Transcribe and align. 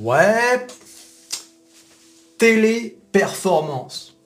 Ouais. 0.00 0.66
Téléperformance. 2.38 4.16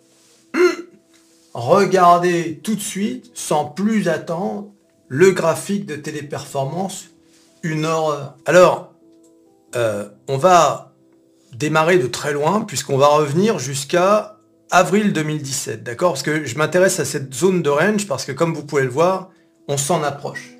Regardez 1.53 2.61
tout 2.63 2.77
de 2.77 2.81
suite, 2.81 3.31
sans 3.35 3.65
plus 3.67 4.09
attendre, 4.09 4.71
le 5.09 5.33
graphique 5.33 5.87
de 5.87 5.97
téléperformance. 5.97 7.07
Une 7.63 7.87
horreur. 7.87 8.37
Alors, 8.47 8.93
euh, 9.75 10.09
on 10.29 10.37
va 10.37 10.93
démarrer 11.55 11.99
de 11.99 12.07
très 12.07 12.33
loin, 12.33 12.61
puisqu'on 12.61 12.97
va 12.97 13.09
revenir 13.09 13.59
jusqu'à 13.59 14.39
avril 14.71 15.13
2017, 15.13 15.83
d'accord? 15.83 16.13
Parce 16.13 16.23
que 16.23 16.45
je 16.45 16.57
m'intéresse 16.57 17.01
à 17.01 17.05
cette 17.05 17.35
zone 17.35 17.63
de 17.63 17.71
range, 17.71 18.07
parce 18.07 18.25
que 18.25 18.33
comme 18.33 18.55
vous 18.55 18.65
pouvez 18.65 18.83
le 18.83 18.91
voir, 18.91 19.31
on 19.67 19.77
s'en 19.77 20.03
approche. 20.03 20.53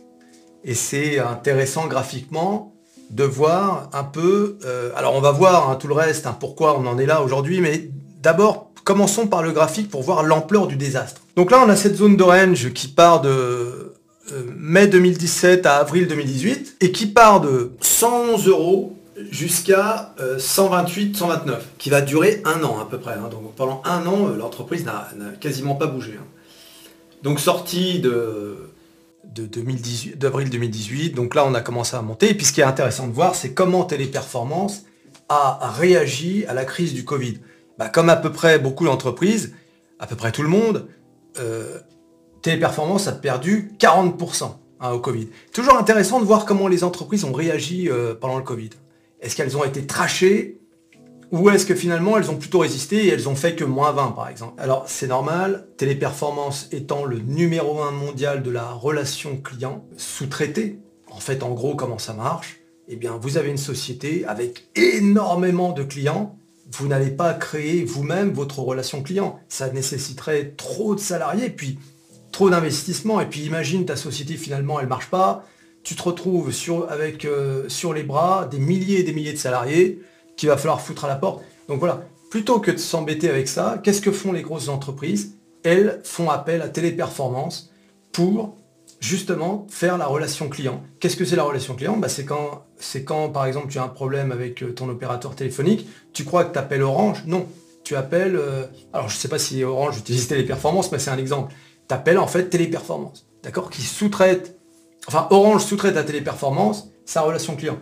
Et 0.65 0.75
c'est 0.75 1.19
intéressant 1.19 1.87
graphiquement 1.87 2.74
de 3.11 3.25
voir 3.25 3.89
un 3.93 4.05
peu... 4.05 4.59
euh, 4.65 4.91
alors 4.97 5.15
on 5.15 5.21
va 5.21 5.31
voir 5.33 5.71
hein, 5.71 5.77
tout 5.77 5.89
le 5.89 5.95
reste, 5.95 6.27
hein, 6.27 6.37
pourquoi 6.39 6.79
on 6.79 6.87
en 6.87 6.99
est 6.99 7.07
là 7.07 7.23
aujourd'hui, 7.23 7.61
mais 7.61 7.91
d'abord, 8.23 8.71
commençons 8.85 9.27
par 9.27 9.43
le 9.43 9.53
graphique 9.53 9.91
pour 9.91 10.03
voir 10.03 10.23
l'ampleur 10.23 10.67
du 10.67 10.77
désastre. 10.77 11.23
Donc 11.37 11.51
là, 11.51 11.63
on 11.65 11.69
a 11.69 11.77
cette 11.77 11.97
zone 11.97 12.17
de 12.17 12.23
range 12.23 12.73
qui 12.73 12.89
part 12.89 13.21
de 13.21 13.31
euh, 14.33 14.43
mai 14.57 14.87
2017 14.87 15.67
à 15.67 15.77
avril 15.77 16.07
2018 16.09 16.77
et 16.81 16.93
qui 16.93 17.07
part 17.07 17.41
de 17.41 17.73
111 17.81 18.49
euros 18.49 18.97
jusqu'à 19.31 20.15
euh, 20.21 20.39
128, 20.39 21.17
129, 21.17 21.69
qui 21.79 21.89
va 21.91 22.01
durer 22.01 22.43
un 22.45 22.63
an 22.65 22.79
à 22.81 22.87
peu 22.91 22.99
près. 22.99 23.13
hein. 23.15 23.29
Donc 23.31 23.55
pendant 23.55 23.81
un 23.85 24.07
an, 24.07 24.29
euh, 24.29 24.37
l'entreprise 24.37 24.85
n'a 24.85 25.09
quasiment 25.41 25.77
pas 25.77 25.87
bougé. 25.87 26.19
Donc 27.23 27.41
sortie 27.41 28.01
de, 28.01 28.11
de 28.11 28.13
2018 28.13 28.84
d'avril 29.33 30.51
2018, 30.51 31.11
donc 31.11 31.35
là 31.35 31.45
on 31.47 31.55
a 31.55 31.61
commencé 31.61 31.97
à 31.97 32.03
monter. 32.03 32.31
Et 32.31 32.35
puis 32.35 32.47
ce 32.47 32.53
qui 32.53 32.61
est 32.61 32.65
intéressant 32.65 33.07
de 33.07 33.13
voir, 33.13 33.35
c'est 33.35 33.53
comment 33.53 33.85
Téléperformance 33.85 34.85
a 35.29 35.73
réagi 35.73 36.45
à 36.47 36.55
la 36.55 36.65
crise 36.65 36.95
du 36.95 37.05
Covid. 37.05 37.39
Bah, 37.79 37.89
comme 37.89 38.09
à 38.09 38.17
peu 38.17 38.31
près 38.31 38.59
beaucoup 38.59 38.85
d'entreprises, 38.85 39.55
à 39.99 40.07
peu 40.07 40.17
près 40.17 40.33
tout 40.33 40.43
le 40.43 40.49
monde, 40.49 40.89
euh, 41.39 41.81
Téléperformance 42.43 43.09
a 43.09 43.13
perdu 43.13 43.73
40% 43.79 44.57
hein, 44.81 44.91
au 44.91 45.01
Covid. 45.01 45.29
Toujours 45.53 45.77
intéressant 45.77 46.21
de 46.21 46.25
voir 46.25 46.45
comment 46.45 46.69
les 46.69 46.85
entreprises 46.85 47.25
ont 47.25 47.33
réagi 47.33 47.89
euh, 47.89 48.15
pendant 48.15 48.37
le 48.37 48.45
Covid. 48.45 48.71
Est-ce 49.21 49.35
qu'elles 49.35 49.57
ont 49.57 49.65
été 49.65 49.87
trachées 49.87 50.61
ou 51.35 51.51
est-ce 51.51 51.67
que 51.67 51.75
finalement 51.75 52.17
elles 52.17 52.31
ont 52.31 52.37
plutôt 52.37 52.61
résisté 52.61 53.07
et 53.07 53.09
elles 53.09 53.29
ont 53.29 53.35
fait 53.35 53.57
que 53.57 53.65
moins 53.65 53.91
20 53.91 54.13
par 54.13 54.29
exemple? 54.29 54.55
Alors 54.57 54.85
c'est 54.87 55.09
normal, 55.09 55.67
Téléperformance 55.77 56.69
étant 56.71 57.05
le 57.05 57.19
numéro 57.19 57.83
1 57.83 57.91
mondial 57.91 58.45
de 58.45 58.53
la 58.53 58.71
relation 58.71 59.37
client 59.39 59.85
sous-traité, 59.97 60.79
en 61.11 61.19
fait 61.19 61.43
en 61.43 61.51
gros 61.51 61.75
comment 61.75 61.99
ça 61.99 62.13
marche 62.13 62.61
Eh 62.87 62.95
bien 62.95 63.19
vous 63.21 63.37
avez 63.37 63.51
une 63.51 63.59
société 63.59 64.25
avec 64.27 64.69
énormément 64.77 65.73
de 65.73 65.83
clients, 65.83 66.39
vous 66.71 66.87
n'allez 66.87 67.11
pas 67.11 67.35
créer 67.35 67.83
vous-même 67.83 68.31
votre 68.33 68.61
relation 68.61 69.03
client. 69.03 69.41
Ça 69.49 69.71
nécessiterait 69.71 70.55
trop 70.57 70.95
de 70.95 71.01
salariés, 71.01 71.51
puis 71.51 71.81
trop 72.31 72.49
d'investissement, 72.49 73.21
et 73.21 73.27
puis 73.27 73.41
imagine 73.41 73.85
ta 73.85 73.97
société 73.97 74.37
finalement 74.37 74.79
elle 74.79 74.87
marche 74.87 75.11
pas, 75.11 75.45
tu 75.83 75.97
te 75.97 76.03
retrouves 76.05 76.53
avec 76.89 77.25
euh, 77.25 77.69
sur 77.69 77.93
les 77.93 78.05
bras 78.05 78.47
des 78.49 78.61
milliers 78.61 79.01
et 79.01 79.03
des 79.03 79.13
milliers 79.13 79.33
de 79.33 79.39
salariés 79.39 80.01
qu'il 80.37 80.49
va 80.49 80.57
falloir 80.57 80.81
foutre 80.81 81.05
à 81.05 81.09
la 81.09 81.17
porte. 81.17 81.43
Donc 81.69 81.79
voilà, 81.79 82.03
plutôt 82.31 82.61
que 82.61 82.71
de 82.71 82.77
s'embêter 82.77 83.29
avec 83.31 83.49
ça, 83.49 83.81
qu'est-ce 83.83 84.01
que 84.01 84.13
font 84.13 84.33
les 84.33 84.43
grosses 84.43 84.69
entreprises? 84.69 85.37
Elles 85.63 86.01
font 86.05 86.31
appel 86.31 86.63
à 86.63 86.69
téléperformance 86.69 87.71
pour 88.13 88.57
justement 89.01 89.67
faire 89.71 89.99
la 89.99 90.07
relation 90.07 90.49
client. 90.49 90.83
Qu'est-ce 90.99 91.17
que 91.17 91.25
c'est 91.25 91.37
la 91.37 91.43
relation 91.43 91.75
client? 91.75 91.97
Bah, 91.97 92.09
C'est 92.09 92.25
quand, 92.25 93.29
par 93.31 93.47
exemple, 93.47 93.69
tu 93.69 93.79
as 93.79 93.83
un 93.83 93.89
problème 93.89 94.33
avec 94.33 94.63
euh, 94.63 94.73
ton 94.73 94.89
opérateur 94.89 95.35
téléphonique, 95.37 95.87
tu 96.13 96.25
crois 96.25 96.45
que 96.45 96.53
tu 96.53 96.59
appelles 96.59 96.83
Orange? 96.83 97.23
Non, 97.27 97.47
tu 97.83 97.97
appelles... 97.97 98.37
euh, 98.37 98.65
alors 98.93 99.09
je 99.09 99.17
ne 99.17 99.19
sais 99.19 99.29
pas 99.29 99.39
si 99.39 99.63
Orange 99.63 99.99
utilise 99.99 100.27
téléperformance, 100.27 100.91
mais 100.91 100.99
c'est 100.99 101.11
un 101.11 101.19
exemple. 101.19 101.53
Tu 101.89 101.95
appelles 101.95 102.19
en 102.19 102.27
fait 102.27 102.49
téléperformance, 102.49 103.27
d'accord? 103.43 103.69
Qui 103.69 103.83
sous-traite, 103.83 104.59
enfin 105.07 105.27
Orange 105.31 105.65
sous-traite 105.65 105.97
à 105.97 106.03
téléperformance 106.03 106.89
sa 107.05 107.21
relation 107.21 107.57
client. 107.57 107.77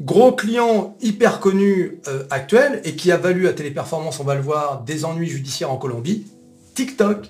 Gros 0.00 0.32
client 0.32 0.96
hyper 1.00 1.40
connu 1.40 2.00
euh, 2.06 2.24
actuel 2.30 2.80
et 2.84 2.94
qui 2.94 3.10
a 3.10 3.16
valu 3.16 3.48
à 3.48 3.52
Téléperformance, 3.52 4.20
on 4.20 4.24
va 4.24 4.36
le 4.36 4.40
voir, 4.40 4.82
des 4.82 5.04
ennuis 5.04 5.28
judiciaires 5.28 5.72
en 5.72 5.76
Colombie, 5.76 6.26
TikTok. 6.74 7.28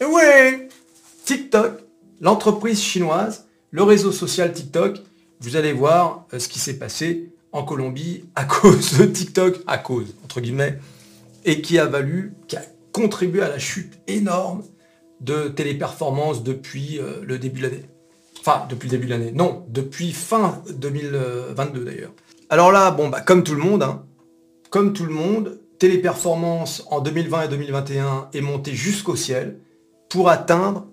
Et 0.00 0.04
ouais 0.04 0.68
TikTok, 1.24 1.80
l'entreprise 2.20 2.82
chinoise, 2.82 3.46
le 3.70 3.84
réseau 3.84 4.10
social 4.10 4.52
TikTok, 4.52 5.00
vous 5.40 5.54
allez 5.54 5.72
voir 5.72 6.26
euh, 6.32 6.40
ce 6.40 6.48
qui 6.48 6.58
s'est 6.58 6.78
passé 6.78 7.32
en 7.52 7.62
Colombie 7.62 8.24
à 8.34 8.44
cause 8.46 8.98
de 8.98 9.04
TikTok, 9.04 9.60
à 9.68 9.78
cause, 9.78 10.14
entre 10.24 10.40
guillemets, 10.40 10.78
et 11.44 11.62
qui 11.62 11.78
a 11.78 11.86
valu, 11.86 12.32
qui 12.48 12.56
a 12.56 12.62
contribué 12.92 13.42
à 13.42 13.48
la 13.48 13.60
chute 13.60 13.92
énorme 14.08 14.64
de 15.20 15.48
Téléperformance 15.48 16.42
depuis 16.42 16.98
euh, 16.98 17.20
le 17.22 17.38
début 17.38 17.60
de 17.60 17.66
l'année. 17.68 17.84
Depuis 18.68 18.88
le 18.88 18.92
début 18.92 19.06
de 19.06 19.10
l'année. 19.10 19.32
Non, 19.32 19.64
depuis 19.68 20.12
fin 20.12 20.62
2022 20.70 21.84
d'ailleurs. 21.84 22.12
Alors 22.50 22.72
là, 22.72 22.90
bon, 22.90 23.08
bah, 23.08 23.20
comme 23.20 23.42
tout 23.42 23.54
le 23.54 23.62
monde, 23.62 23.82
hein, 23.82 24.04
comme 24.70 24.92
tout 24.92 25.04
le 25.04 25.12
monde, 25.12 25.60
Téléperformance 25.78 26.84
en 26.90 27.00
2020 27.00 27.42
et 27.42 27.48
2021 27.48 28.28
est 28.34 28.40
monté 28.40 28.74
jusqu'au 28.74 29.14
ciel 29.14 29.58
pour 30.08 30.28
atteindre 30.28 30.86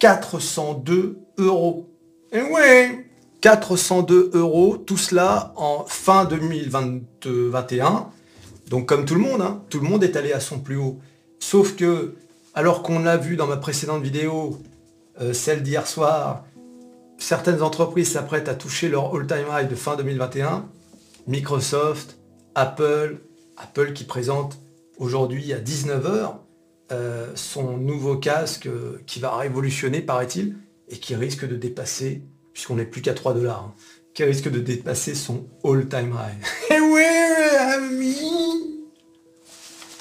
402 0.00 1.18
euros. 1.38 1.88
Et 2.32 2.42
ouais 2.42 3.06
402 3.40 4.30
euros, 4.34 4.76
tout 4.76 4.96
cela 4.96 5.52
en 5.56 5.84
fin 5.86 6.24
2021. 6.24 8.06
Donc 8.70 8.86
comme 8.86 9.04
tout 9.04 9.14
le 9.14 9.20
monde, 9.20 9.42
hein, 9.42 9.62
tout 9.70 9.78
le 9.78 9.86
monde 9.86 10.02
est 10.02 10.16
allé 10.16 10.32
à 10.32 10.40
son 10.40 10.58
plus 10.58 10.76
haut. 10.76 10.98
Sauf 11.38 11.76
que, 11.76 12.14
alors 12.54 12.82
qu'on 12.82 12.98
l'a 12.98 13.18
vu 13.18 13.36
dans 13.36 13.46
ma 13.46 13.58
précédente 13.58 14.02
vidéo, 14.02 14.58
euh, 15.20 15.32
celle 15.32 15.62
d'hier 15.62 15.86
soir, 15.86 16.44
certaines 17.18 17.62
entreprises 17.62 18.12
s'apprêtent 18.12 18.48
à 18.48 18.54
toucher 18.54 18.88
leur 18.88 19.14
all-time 19.14 19.46
high 19.50 19.68
de 19.68 19.74
fin 19.74 19.96
2021. 19.96 20.68
Microsoft, 21.26 22.18
Apple, 22.54 23.18
Apple 23.56 23.92
qui 23.92 24.04
présente 24.04 24.58
aujourd'hui 24.98 25.52
à 25.52 25.58
19h 25.58 26.34
son 27.34 27.76
nouveau 27.76 28.16
casque 28.16 28.66
euh, 28.66 29.00
qui 29.06 29.20
va 29.20 29.36
révolutionner, 29.36 30.00
paraît-il, 30.00 30.56
et 30.88 30.98
qui 30.98 31.14
risque 31.14 31.46
de 31.46 31.56
dépasser, 31.56 32.22
puisqu'on 32.52 32.76
n'est 32.76 32.84
plus 32.84 33.02
qu'à 33.02 33.14
3 33.14 33.34
dollars, 33.34 33.64
hein, 33.70 33.74
qui 34.12 34.24
risque 34.24 34.50
de 34.50 34.60
dépasser 34.60 35.14
son 35.14 35.46
all-time 35.64 36.14
high. 36.14 36.46
Eh 36.70 36.80
ouais, 36.80 37.56
ami 37.58 38.86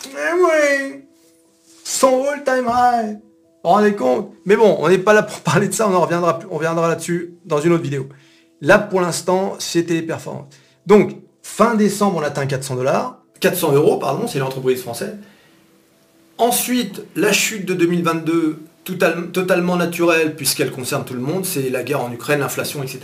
Eh 0.07 0.41
ouais 0.43 1.07
Son 1.83 2.25
all-time 2.25 2.69
high 2.69 3.19
Vous 3.63 3.69
vous 3.69 3.75
rendez 3.75 3.95
compte? 3.95 4.31
Mais 4.45 4.55
bon, 4.57 4.75
on 4.79 4.89
n'est 4.89 4.97
pas 4.97 5.13
là 5.13 5.23
pour 5.23 5.39
parler 5.41 5.67
de 5.69 5.73
ça, 5.73 5.87
on 5.87 5.93
en 5.93 6.01
reviendra, 6.01 6.39
on 6.51 6.55
reviendra 6.55 6.87
là-dessus 6.89 7.35
dans 7.45 7.59
une 7.61 7.71
autre 7.71 7.83
vidéo. 7.83 8.09
Là, 8.61 8.77
pour 8.77 9.01
l'instant, 9.01 9.55
c'était 9.59 9.93
les 9.93 10.01
performances. 10.01 10.53
Donc, 10.85 11.15
fin 11.41 11.75
décembre, 11.75 12.17
on 12.17 12.23
atteint 12.23 12.45
400 12.45 12.75
dollars. 12.75 13.19
400 13.39 13.73
euros, 13.73 13.97
pardon, 13.97 14.27
c'est 14.27 14.39
l'entreprise 14.39 14.81
française. 14.81 15.15
Ensuite, 16.37 17.03
la 17.15 17.31
chute 17.31 17.65
de 17.65 17.73
2022, 17.73 18.59
total- 18.83 19.31
totalement 19.31 19.75
naturelle, 19.75 20.35
puisqu'elle 20.35 20.71
concerne 20.71 21.05
tout 21.05 21.13
le 21.13 21.19
monde, 21.19 21.45
c'est 21.45 21.69
la 21.69 21.83
guerre 21.83 22.01
en 22.01 22.11
Ukraine, 22.11 22.39
l'inflation, 22.39 22.81
etc. 22.83 23.01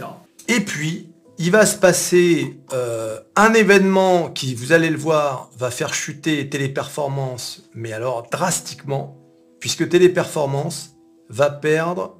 Et 0.48 0.62
puis, 0.62 1.10
il 1.38 1.52
va 1.52 1.66
se 1.66 1.78
passer 1.78 2.60
euh, 2.74 3.20
un 3.36 3.54
événement 3.54 4.30
qui, 4.30 4.56
vous 4.56 4.72
allez 4.74 4.90
le 4.90 4.98
voir, 4.98 5.50
va 5.58 5.72
faire 5.72 5.94
chuter 5.94 6.50
Téléperformance, 6.50 7.70
mais 7.74 7.94
alors 7.94 8.28
drastiquement, 8.32 9.16
puisque 9.60 9.88
Téléperformance 9.90 10.96
va 11.30 11.50
perdre 11.50 12.18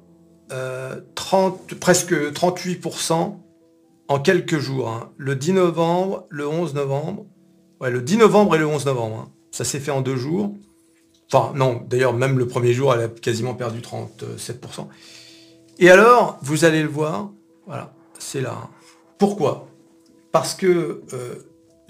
euh, 0.52 1.00
30, 1.14 1.74
presque 1.74 2.12
38% 2.12 3.36
en 4.08 4.18
quelques 4.20 4.58
jours. 4.58 4.88
hein. 4.88 5.10
Le 5.16 5.36
10 5.36 5.52
novembre, 5.52 6.26
le 6.30 6.46
11 6.48 6.74
novembre, 6.74 7.26
ouais, 7.80 7.90
le 7.90 8.02
10 8.02 8.16
novembre 8.18 8.56
et 8.56 8.58
le 8.58 8.66
11 8.66 8.86
novembre. 8.86 9.16
hein. 9.16 9.32
Ça 9.52 9.64
s'est 9.64 9.80
fait 9.80 9.90
en 9.90 10.00
deux 10.00 10.16
jours. 10.16 10.54
Enfin, 11.32 11.52
non, 11.54 11.82
d'ailleurs, 11.88 12.12
même 12.12 12.38
le 12.38 12.46
premier 12.48 12.72
jour, 12.72 12.92
elle 12.92 13.00
a 13.02 13.08
quasiment 13.08 13.54
perdu 13.54 13.80
37%. 13.80 14.86
Et 15.78 15.88
alors, 15.90 16.38
vous 16.42 16.64
allez 16.64 16.82
le 16.82 16.88
voir, 16.88 17.30
voilà, 17.66 17.94
c'est 18.18 18.40
là. 18.40 18.58
hein. 18.64 18.68
Pourquoi? 19.18 19.68
Parce 20.32 20.54
que 20.54 21.02
euh, 21.12 21.34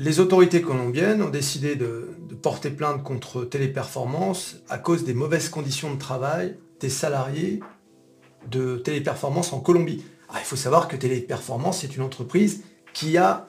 les 0.01 0.19
autorités 0.19 0.63
colombiennes 0.63 1.21
ont 1.21 1.29
décidé 1.29 1.77
de, 1.77 2.09
porter 2.43 2.71
plainte 2.71 3.03
contre 3.03 3.45
Téléperformance 3.45 4.57
à 4.71 4.79
cause 4.79 5.05
des 5.05 5.13
mauvaises 5.13 5.51
conditions 5.51 5.93
de 5.93 5.99
travail 5.99 6.57
des 6.81 6.89
salariés 6.89 7.61
de 8.51 8.77
Téléperformance 8.77 9.53
en 9.53 9.61
Colombie. 9.61 10.03
Ah, 10.31 10.37
il 10.39 10.45
faut 10.47 10.57
savoir 10.57 10.89
que 10.89 10.97
Téléperformance 10.97 11.85
est 11.85 11.95
une 11.95 12.03
entreprise 12.03 12.65
qui 12.95 13.19
a 13.19 13.47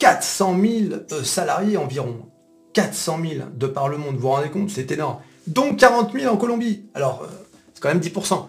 400 0.00 0.58
000 0.60 0.72
euh, 1.12 1.22
salariés 1.22 1.76
environ. 1.76 2.26
400 2.72 3.20
000 3.24 3.46
de 3.54 3.66
par 3.68 3.88
le 3.88 3.96
monde, 3.96 4.16
vous 4.16 4.22
vous 4.22 4.30
rendez 4.30 4.50
compte 4.50 4.70
C'est 4.70 4.90
énorme. 4.90 5.18
Donc 5.46 5.78
40 5.78 6.12
000 6.12 6.34
en 6.34 6.36
Colombie. 6.36 6.86
Alors, 6.94 7.22
euh, 7.22 7.28
c'est 7.74 7.80
quand 7.80 7.90
même 7.90 8.00
10%. 8.00 8.46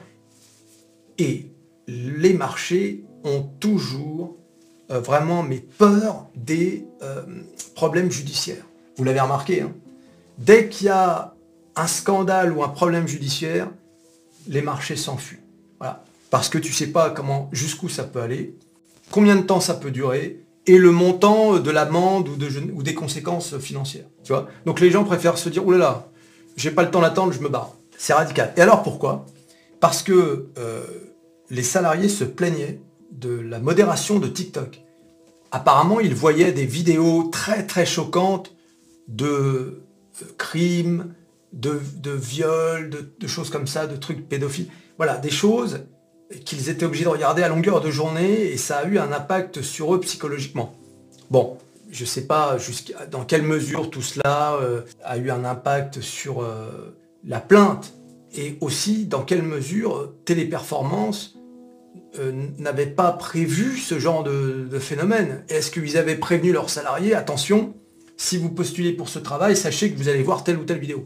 Et 1.20 1.52
les 1.88 2.34
marchés 2.34 3.06
ont 3.24 3.44
toujours 3.60 4.38
euh, 4.92 5.00
vraiment 5.00 5.44
mais 5.44 5.60
peur 5.60 6.28
des 6.36 6.86
euh, 7.02 7.24
problèmes 7.76 8.12
judiciaires. 8.12 8.66
Vous 8.98 9.04
l'avez 9.04 9.20
remarqué, 9.20 9.62
hein. 9.62 9.74
dès 10.38 10.70
qu'il 10.70 10.88
y 10.88 10.90
a 10.90 11.34
un 11.76 11.88
scandale 11.88 12.52
ou 12.54 12.64
un 12.64 12.70
problème 12.70 13.08
judiciaire, 13.08 13.70
les 14.48 14.62
marchés 14.62 14.96
s'enfuient. 14.96 15.40
Parce 16.30 16.50
que 16.50 16.58
tu 16.58 16.74
sais 16.74 16.88
pas 16.88 17.12
comment, 17.12 17.48
jusqu'où 17.52 17.90
ça 17.90 18.04
peut 18.04 18.20
aller, 18.20 18.56
combien 19.12 19.36
de 19.36 19.44
temps 19.44 19.60
ça 19.60 19.76
peut 19.76 19.92
durer, 19.92 20.40
et 20.66 20.80
le 20.80 20.92
montant 20.92 21.60
de 21.60 21.70
l'amende 21.70 22.28
ou, 22.28 22.36
de, 22.36 22.48
ou 22.74 22.82
des 22.82 22.96
conséquences 22.96 23.58
financières. 23.60 24.06
Donc 24.66 24.80
les 24.80 24.90
gens 24.90 25.04
préfèrent 25.04 25.38
se 25.38 25.50
dire, 25.50 25.64
oulala, 25.64 26.08
j'ai 26.56 26.72
pas 26.72 26.82
le 26.82 26.90
temps 26.90 27.02
d'attendre, 27.02 27.34
je 27.34 27.40
me 27.40 27.50
barre. 27.50 27.76
C'est 27.98 28.14
radical. 28.14 28.52
Et 28.58 28.62
alors 28.62 28.82
pourquoi? 28.82 29.26
Parce 29.80 30.02
que 30.02 30.48
euh, 30.58 30.84
les 31.50 31.64
salariés 31.64 32.10
se 32.10 32.24
plaignaient 32.24 32.80
de 33.14 33.40
la 33.40 33.60
modération 33.60 34.20
de 34.20 34.28
TikTok. 34.28 34.82
Apparemment, 35.52 36.00
ils 36.00 36.16
voyaient 36.16 36.52
des 36.52 36.66
vidéos 36.66 37.30
très 37.32 37.66
très 37.66 37.86
choquantes 37.86 38.56
de 39.08 39.84
crimes, 40.38 41.14
de, 41.54 41.80
viols, 42.12 42.90
de, 43.20 43.28
choses 43.28 43.50
comme 43.50 43.68
ça, 43.68 43.86
de 43.86 43.96
trucs 43.96 44.28
pédophiles. 44.28 44.68
Voilà, 44.98 45.18
des 45.18 45.30
choses 45.30 45.82
qu'ils 46.46 46.70
étaient 46.70 46.86
obligés 46.86 47.04
de 47.04 47.10
regarder 47.10 47.44
à 47.44 47.50
longueur 47.50 47.82
de 47.82 47.92
journée 47.92 48.52
et 48.52 48.58
ça 48.58 48.78
a 48.78 48.86
eu 48.86 48.98
un 48.98 49.12
impact 49.12 49.62
sur 49.62 49.94
eux 49.94 50.00
psychologiquement. 50.00 50.74
Bon, 51.30 51.58
je 51.92 52.04
ne 52.04 52.08
sais 52.08 52.26
pas 52.26 52.58
dans 53.12 53.24
quelle 53.24 53.44
mesure 53.44 53.92
tout 53.92 54.02
cela 54.02 54.56
euh, 54.56 54.82
a 55.04 55.18
eu 55.18 55.30
un 55.30 55.46
impact 55.46 56.02
sur 56.02 56.42
euh, 56.42 56.96
la 57.24 57.40
plainte 57.40 57.94
et 58.36 58.58
aussi 58.62 59.06
dans 59.06 59.22
quelle 59.22 59.44
mesure 59.44 60.12
Téléperformance 60.26 61.36
euh, 62.20 62.48
n'avait 62.58 62.88
pas 62.88 63.12
prévu 63.12 63.78
ce 63.78 64.00
genre 64.00 64.24
de, 64.24 64.68
phénomène. 64.80 65.44
Est-ce 65.50 65.72
qu'ils 65.72 65.98
avaient 65.98 66.16
prévenu 66.16 66.52
leurs 66.52 66.70
salariés, 66.70 67.14
attention, 67.14 67.74
si 68.18 68.38
vous 68.38 68.50
postulez 68.50 68.94
pour 68.94 69.10
ce 69.10 69.20
travail, 69.20 69.56
sachez 69.56 69.92
que 69.92 69.98
vous 69.98 70.10
allez 70.10 70.24
voir 70.24 70.44
telle 70.44 70.58
ou 70.58 70.64
telle 70.64 70.80
vidéo. 70.80 71.06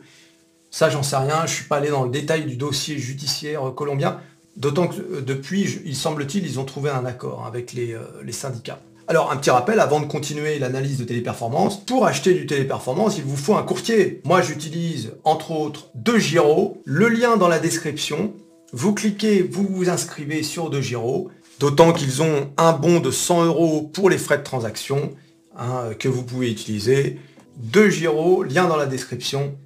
Ça, 0.71 0.89
j'en 0.89 1.04
sais 1.04 1.15
rien, 1.15 1.39
je 1.45 1.51
ne 1.51 1.56
suis 1.56 1.65
pas 1.65 1.77
allé 1.77 1.89
dans 1.89 2.04
le 2.04 2.12
détail 2.12 2.45
du 2.45 2.57
dossier 2.57 2.98
judiciaire 2.98 3.74
colombien, 3.75 4.19
d'autant 4.56 4.88
que 4.88 5.21
depuis, 5.21 5.80
il 5.86 5.95
semble-t-il, 5.95 6.45
ils 6.45 6.59
ont 6.59 6.65
trouvé 6.65 6.89
un 6.89 7.06
accord 7.06 7.45
avec 7.45 7.74
les 7.74 7.98
syndicats. 8.31 8.80
Alors, 9.09 9.31
un 9.31 9.38
petit 9.38 9.51
rappel, 9.51 9.80
avant 9.80 10.01
de 10.01 10.06
continuer 10.06 10.59
l'analyse 10.59 10.98
de 10.98 11.06
téléperformance, 11.06 11.80
pour 11.86 12.06
acheter 12.06 12.33
du 12.33 12.45
téléperformance, 12.45 13.18
il 13.18 13.24
vous 13.24 13.38
faut 13.38 13.56
un 13.56 13.63
courtier. 13.63 14.21
Moi, 14.25 14.42
j'utilise, 14.42 15.13
entre 15.24 15.51
autres, 15.51 15.88
De 15.95 16.18
Giro, 16.18 16.81
le 16.83 17.07
lien 17.07 17.38
dans 17.38 17.48
la 17.48 17.59
description. 17.59 18.33
Vous 18.73 18.93
cliquez, 18.93 19.41
vous 19.41 19.65
vous 19.65 19.89
inscrivez 19.89 20.43
sur 20.43 20.69
De 20.69 20.81
Giro, 20.81 21.29
d'autant 21.59 21.93
qu'ils 21.93 22.21
ont 22.21 22.51
un 22.57 22.73
bon 22.73 22.99
de 22.99 23.11
100 23.11 23.45
euros 23.45 23.81
pour 23.81 24.09
les 24.09 24.17
frais 24.17 24.37
de 24.37 24.43
transaction 24.43 25.13
hein, 25.57 25.91
que 25.97 26.09
vous 26.09 26.23
pouvez 26.23 26.51
utiliser. 26.51 27.19
De 27.55 27.89
Giro, 27.89 28.43
lien 28.43 28.67
dans 28.67 28.75
la 28.75 28.85
description. 28.85 29.57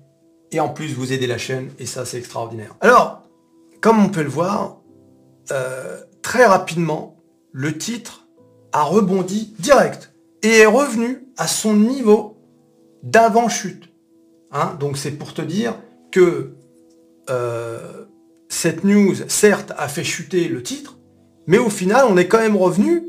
Et 0.52 0.60
en 0.60 0.70
plus, 0.70 0.94
vous 0.94 1.14
aidez 1.14 1.28
la 1.28 1.38
chaîne, 1.38 1.70
et 1.80 1.86
ça, 1.86 2.06
c'est 2.06 2.18
extraordinaire. 2.18 2.76
Alors, 2.82 3.24
comme 3.82 4.04
on 4.04 4.10
peut 4.10 4.24
le 4.24 4.30
voir, 4.30 4.82
euh, 5.52 6.02
très 6.22 6.46
rapidement, 6.46 7.18
le 7.52 7.78
titre 7.78 8.28
a 8.72 8.84
rebondi 8.84 9.54
direct 9.60 10.14
et 10.44 10.60
est 10.60 10.66
revenu 10.66 11.26
à 11.38 11.48
son 11.48 11.76
niveau 11.76 12.38
d'avant-chute. 13.04 13.90
Hein, 14.52 14.78
donc 14.80 14.98
c'est 14.98 15.12
pour 15.12 15.34
te 15.34 15.42
dire 15.42 15.76
que 16.12 16.56
euh, 17.30 18.06
cette 18.52 18.84
news, 18.84 19.16
certes, 19.30 19.72
a 19.78 19.88
fait 19.88 20.04
chuter 20.04 20.50
le 20.50 20.62
titre, 20.62 20.98
mais 21.48 21.58
au 21.58 21.70
final, 21.70 22.06
on 22.10 22.18
est 22.18 22.28
quand 22.28 22.40
même 22.40 22.58
revenu 22.58 23.04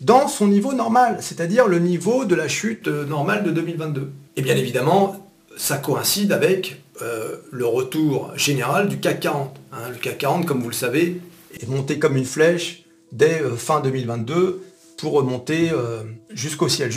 dans 0.00 0.28
son 0.28 0.46
niveau 0.46 0.72
normal, 0.72 1.18
c'est-à-dire 1.20 1.66
le 1.66 1.80
niveau 1.80 2.24
de 2.24 2.36
la 2.36 2.46
chute 2.46 2.86
euh, 2.86 3.04
normale 3.04 3.42
de 3.42 3.50
2022. 3.50 4.12
Et 4.36 4.42
bien 4.42 4.56
évidemment, 4.56 5.28
ça 5.56 5.78
coïncide 5.78 6.30
avec 6.30 6.80
euh, 7.02 7.38
le 7.50 7.66
retour 7.66 8.30
général 8.36 8.88
du 8.88 9.00
CAC 9.00 9.18
40. 9.18 9.56
Hein. 9.72 9.76
le 9.90 9.96
CAC 9.96 10.18
40, 10.18 10.46
comme 10.46 10.62
vous 10.62 10.68
le 10.68 10.74
savez, 10.74 11.20
est 11.60 11.68
monté 11.68 11.98
comme 11.98 12.16
une 12.16 12.24
flèche 12.24 12.84
dès 13.10 13.42
fin 13.56 13.80
2022 13.80 14.62
pour 14.96 15.12
remonter 15.12 15.70
euh, 15.72 16.04
jusqu'au 16.30 16.68
ciel, 16.68 16.90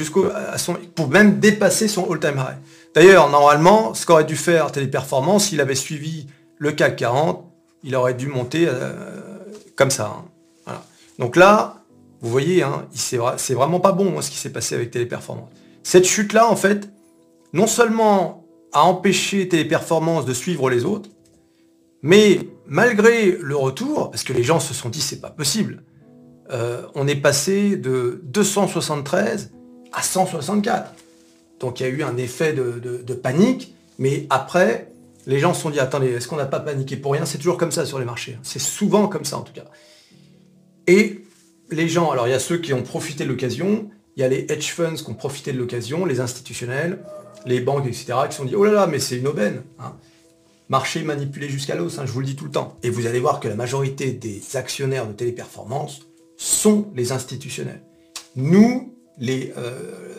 pour 0.93 1.07
même 1.07 1.39
dépasser 1.39 1.87
son 1.87 2.11
all-time 2.11 2.37
high. 2.37 2.57
D'ailleurs, 2.93 3.31
normalement, 3.31 3.95
ce 3.95 4.05
qu'aurait 4.05 4.23
dû 4.23 4.35
faire 4.35 4.71
Téléperformance, 4.71 5.45
s'il 5.45 5.61
avait 5.61 5.73
suivi 5.73 6.27
le 6.59 6.71
CAC 6.71 6.97
40, 6.97 7.50
il 7.83 7.95
aurait 7.95 8.13
dû 8.13 8.27
monter 8.27 8.65
euh, 8.67 8.91
comme 9.75 9.91
ça. 9.91 10.23
Hein. 10.67 10.73
Donc 11.19 11.35
là, 11.35 11.83
vous 12.21 12.29
voyez, 12.29 12.63
hein, 12.63 12.87
c'est 12.93 13.53
vraiment 13.53 13.79
pas 13.79 13.91
bon 13.91 14.17
hein, 14.17 14.21
ce 14.21 14.29
qui 14.29 14.37
s'est 14.37 14.51
passé 14.51 14.75
avec 14.75 14.91
Téléperformance. 14.91 15.49
Cette 15.83 16.05
chute-là, 16.05 16.47
en 16.47 16.55
fait, 16.55 16.89
non 17.53 17.67
seulement 17.67 18.45
a 18.73 18.83
empêché 18.83 19.47
Téléperformance 19.47 20.25
de 20.25 20.33
suivre 20.33 20.69
les 20.69 20.85
autres, 20.85 21.09
mais 22.01 22.39
malgré 22.67 23.37
le 23.39 23.55
retour, 23.55 24.11
parce 24.11 24.23
que 24.23 24.33
les 24.33 24.43
gens 24.43 24.59
se 24.59 24.73
sont 24.73 24.89
dit 24.89 25.01
c'est 25.01 25.21
pas 25.21 25.29
possible, 25.29 25.83
euh, 26.51 26.83
on 26.95 27.07
est 27.07 27.15
passé 27.15 27.75
de 27.75 28.21
273 28.25 29.51
à 29.93 30.01
164. 30.01 30.93
Donc 31.59 31.79
il 31.79 31.83
y 31.83 31.85
a 31.85 31.89
eu 31.89 32.03
un 32.03 32.17
effet 32.17 32.53
de, 32.53 33.13
panique, 33.13 33.75
mais 33.99 34.25
après, 34.29 34.91
les 35.27 35.39
gens 35.39 35.53
se 35.53 35.61
sont 35.61 35.69
dit, 35.69 35.79
attendez, 35.79 36.07
est-ce 36.07 36.27
qu'on 36.27 36.37
n'a 36.37 36.45
pas 36.45 36.59
paniqué 36.59 36.97
pour 36.97 37.13
rien? 37.13 37.25
C'est 37.25 37.37
toujours 37.37 37.57
comme 37.57 37.71
ça 37.71 37.85
sur 37.85 37.99
les 37.99 38.05
marchés. 38.05 38.35
Hein. 38.37 38.41
C'est 38.43 38.59
souvent 38.59 39.07
comme 39.07 39.25
ça 39.25 39.37
en 39.37 39.41
tout 39.41 39.53
cas. 39.53 39.65
Et 40.87 41.23
les 41.69 41.87
gens, 41.87 42.11
alors 42.11 42.27
il 42.27 42.31
y 42.31 42.33
a 42.35 42.39
ceux 42.39 42.57
qui 42.57 42.73
ont 42.73 42.83
profité 42.83 43.23
de 43.23 43.29
l'occasion, 43.29 43.89
il 44.15 44.21
y 44.21 44.23
a 44.23 44.27
les 44.27 44.45
hedge 44.49 44.71
funds 44.71 44.95
qui 44.95 45.09
ont 45.09 45.13
profité 45.13 45.53
de 45.53 45.57
l'occasion, 45.57 46.05
les 46.05 46.19
institutionnels, 46.19 46.99
les 47.45 47.61
banques, 47.61 47.85
etc., 47.85 48.13
qui 48.25 48.31
se 48.31 48.37
sont 48.37 48.45
dit, 48.45 48.55
oh 48.55 48.63
là 48.63 48.71
là, 48.71 48.87
mais 48.87 48.99
c'est 48.99 49.17
une 49.17 49.27
aubaine. 49.27 49.63
Hein. 49.79 49.95
Marché 50.69 51.03
manipulé 51.03 51.49
jusqu'à 51.49 51.75
l'os, 51.75 51.99
hein, 51.99 52.03
je 52.05 52.11
vous 52.11 52.19
le 52.19 52.25
dis 52.25 52.35
tout 52.35 52.45
le 52.45 52.51
temps. 52.51 52.77
Et 52.83 52.89
vous 52.89 53.05
allez 53.05 53.19
voir 53.19 53.39
que 53.39 53.47
la 53.47 53.55
majorité 53.55 54.11
des 54.11 54.41
actionnaires 54.55 55.07
de 55.07 55.13
téléperformance 55.13 56.01
sont 56.37 56.87
les 56.95 57.11
institutionnels. 57.11 57.83
Nous, 58.35 58.95
les 59.17 59.53
euh, 59.57 60.15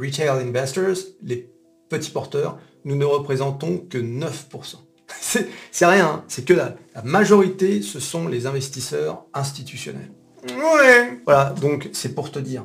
retail 0.00 0.28
investors, 0.28 0.96
les 1.22 1.50
petits 1.88 2.10
porteurs, 2.10 2.58
nous 2.86 2.96
ne 2.96 3.04
représentons 3.04 3.78
que 3.78 3.98
9%. 3.98 4.76
C'est 5.72 5.86
rien, 5.86 6.06
hein. 6.06 6.24
c'est 6.28 6.44
que 6.44 6.54
la, 6.54 6.76
la 6.94 7.02
majorité, 7.02 7.82
ce 7.82 8.00
sont 8.00 8.28
les 8.28 8.46
investisseurs 8.46 9.26
institutionnels. 9.34 10.10
Ouais. 10.48 11.20
Voilà, 11.24 11.50
donc 11.60 11.90
c'est 11.92 12.14
pour 12.14 12.30
te 12.30 12.38
dire, 12.38 12.64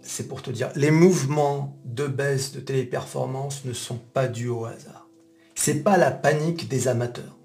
c'est 0.00 0.28
pour 0.28 0.42
te 0.42 0.50
dire, 0.50 0.70
les 0.74 0.90
mouvements 0.90 1.76
de 1.84 2.06
baisse 2.06 2.52
de 2.52 2.60
téléperformance 2.60 3.64
ne 3.64 3.72
sont 3.72 3.98
pas 4.14 4.28
dus 4.28 4.48
au 4.48 4.64
hasard. 4.64 5.08
C'est 5.54 5.82
pas 5.82 5.98
la 5.98 6.10
panique 6.10 6.68
des 6.68 6.88
amateurs. 6.88 7.36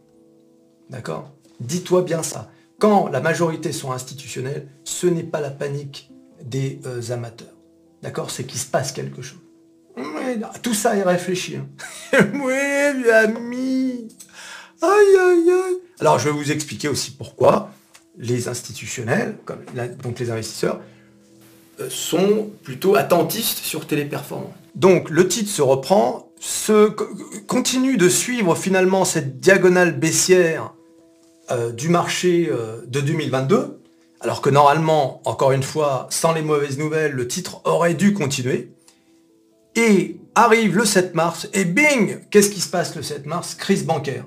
D'accord? 0.89 1.31
Dis-toi 1.59 2.03
bien 2.03 2.23
ça. 2.23 2.49
Quand 2.79 3.07
la 3.07 3.21
majorité 3.21 3.71
sont 3.71 3.91
institutionnelles, 3.91 4.67
ce 4.83 5.07
n'est 5.07 5.23
pas 5.23 5.41
la 5.41 5.51
panique 5.51 6.11
des 6.43 6.79
euh, 6.85 7.11
amateurs. 7.11 7.55
D'accord? 8.03 8.31
C'est 8.31 8.45
qu'il 8.45 8.59
se 8.59 8.67
passe 8.67 8.91
quelque 8.91 9.21
chose. 9.21 9.39
Tout 10.61 10.73
ça 10.73 10.95
est 10.95 11.03
réfléchi. 11.03 11.57
Hein. 11.57 11.67
oui. 12.33 14.07
Aïe, 14.81 15.17
aïe, 15.19 15.51
aïe. 15.51 15.77
Alors, 15.99 16.19
je 16.19 16.29
vais 16.29 16.35
vous 16.35 16.51
expliquer 16.51 16.87
aussi 16.87 17.11
pourquoi 17.11 17.71
les 18.17 18.47
institutionnels, 18.47 19.37
donc 20.03 20.19
les 20.19 20.31
investisseurs, 20.31 20.79
euh, 21.79 21.87
sont 21.89 22.49
plutôt 22.63 22.95
attentistes 22.95 23.59
sur 23.59 23.85
Téléperformance. 23.85 24.53
Donc, 24.75 25.09
le 25.09 25.27
titre 25.27 25.49
se 25.49 25.61
reprend, 25.61 26.31
se, 26.39 26.89
continue 27.47 27.97
de 27.97 28.09
suivre 28.09 28.55
finalement 28.55 29.05
cette 29.05 29.39
diagonale 29.39 29.97
baissière 29.97 30.73
euh, 31.51 31.71
du 31.71 31.89
marché 31.89 32.49
euh, 32.51 32.81
de 32.87 32.99
2022, 33.01 33.79
alors 34.19 34.41
que 34.41 34.49
normalement, 34.49 35.21
encore 35.25 35.51
une 35.51 35.63
fois, 35.63 36.07
sans 36.09 36.33
les 36.33 36.41
mauvaises 36.41 36.77
nouvelles, 36.77 37.11
le 37.11 37.27
titre 37.27 37.61
aurait 37.65 37.93
dû 37.93 38.13
continuer. 38.13 38.71
Et 39.77 40.17
arrive 40.33 40.75
le 40.75 40.85
7 40.85 41.13
mars, 41.13 41.47
et 41.53 41.63
bing 41.63 42.17
Qu'est-ce 42.31 42.49
qui 42.49 42.59
se 42.59 42.67
passe 42.67 42.95
le 42.95 43.03
7 43.03 43.27
mars? 43.27 43.53
Crise 43.53 43.85
bancaire. 43.85 44.25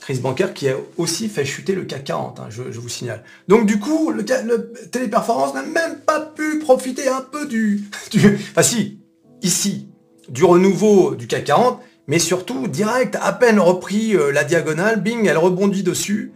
Crise 0.00 0.20
bancaire 0.20 0.54
qui 0.54 0.68
a 0.68 0.76
aussi 0.98 1.28
fait 1.28 1.44
chuter 1.44 1.74
le 1.74 1.84
CAC 1.84 2.04
40, 2.04 2.38
hein, 2.38 2.46
je, 2.48 2.62
vous 2.62 2.88
signale. 2.88 3.24
Donc 3.48 3.66
du 3.66 3.80
coup, 3.80 4.12
le, 4.12 4.24
Téléperformance 4.24 5.52
n'a 5.52 5.62
même 5.62 5.98
pas 6.06 6.20
pu 6.20 6.60
profiter 6.60 7.08
un 7.08 7.22
peu 7.22 7.46
du, 7.46 7.84
du... 8.12 8.38
Enfin 8.50 8.62
si, 8.62 9.00
ici, 9.42 9.88
du 10.28 10.44
renouveau 10.44 11.16
du 11.16 11.26
CAC 11.26 11.44
40, 11.44 11.80
mais 12.06 12.20
surtout, 12.20 12.68
direct, 12.68 13.16
à 13.20 13.32
peine 13.32 13.58
repris 13.58 14.14
euh, 14.14 14.30
la 14.30 14.44
diagonale, 14.44 15.00
bing, 15.02 15.26
elle 15.26 15.38
rebondit 15.38 15.82
dessus, 15.82 16.32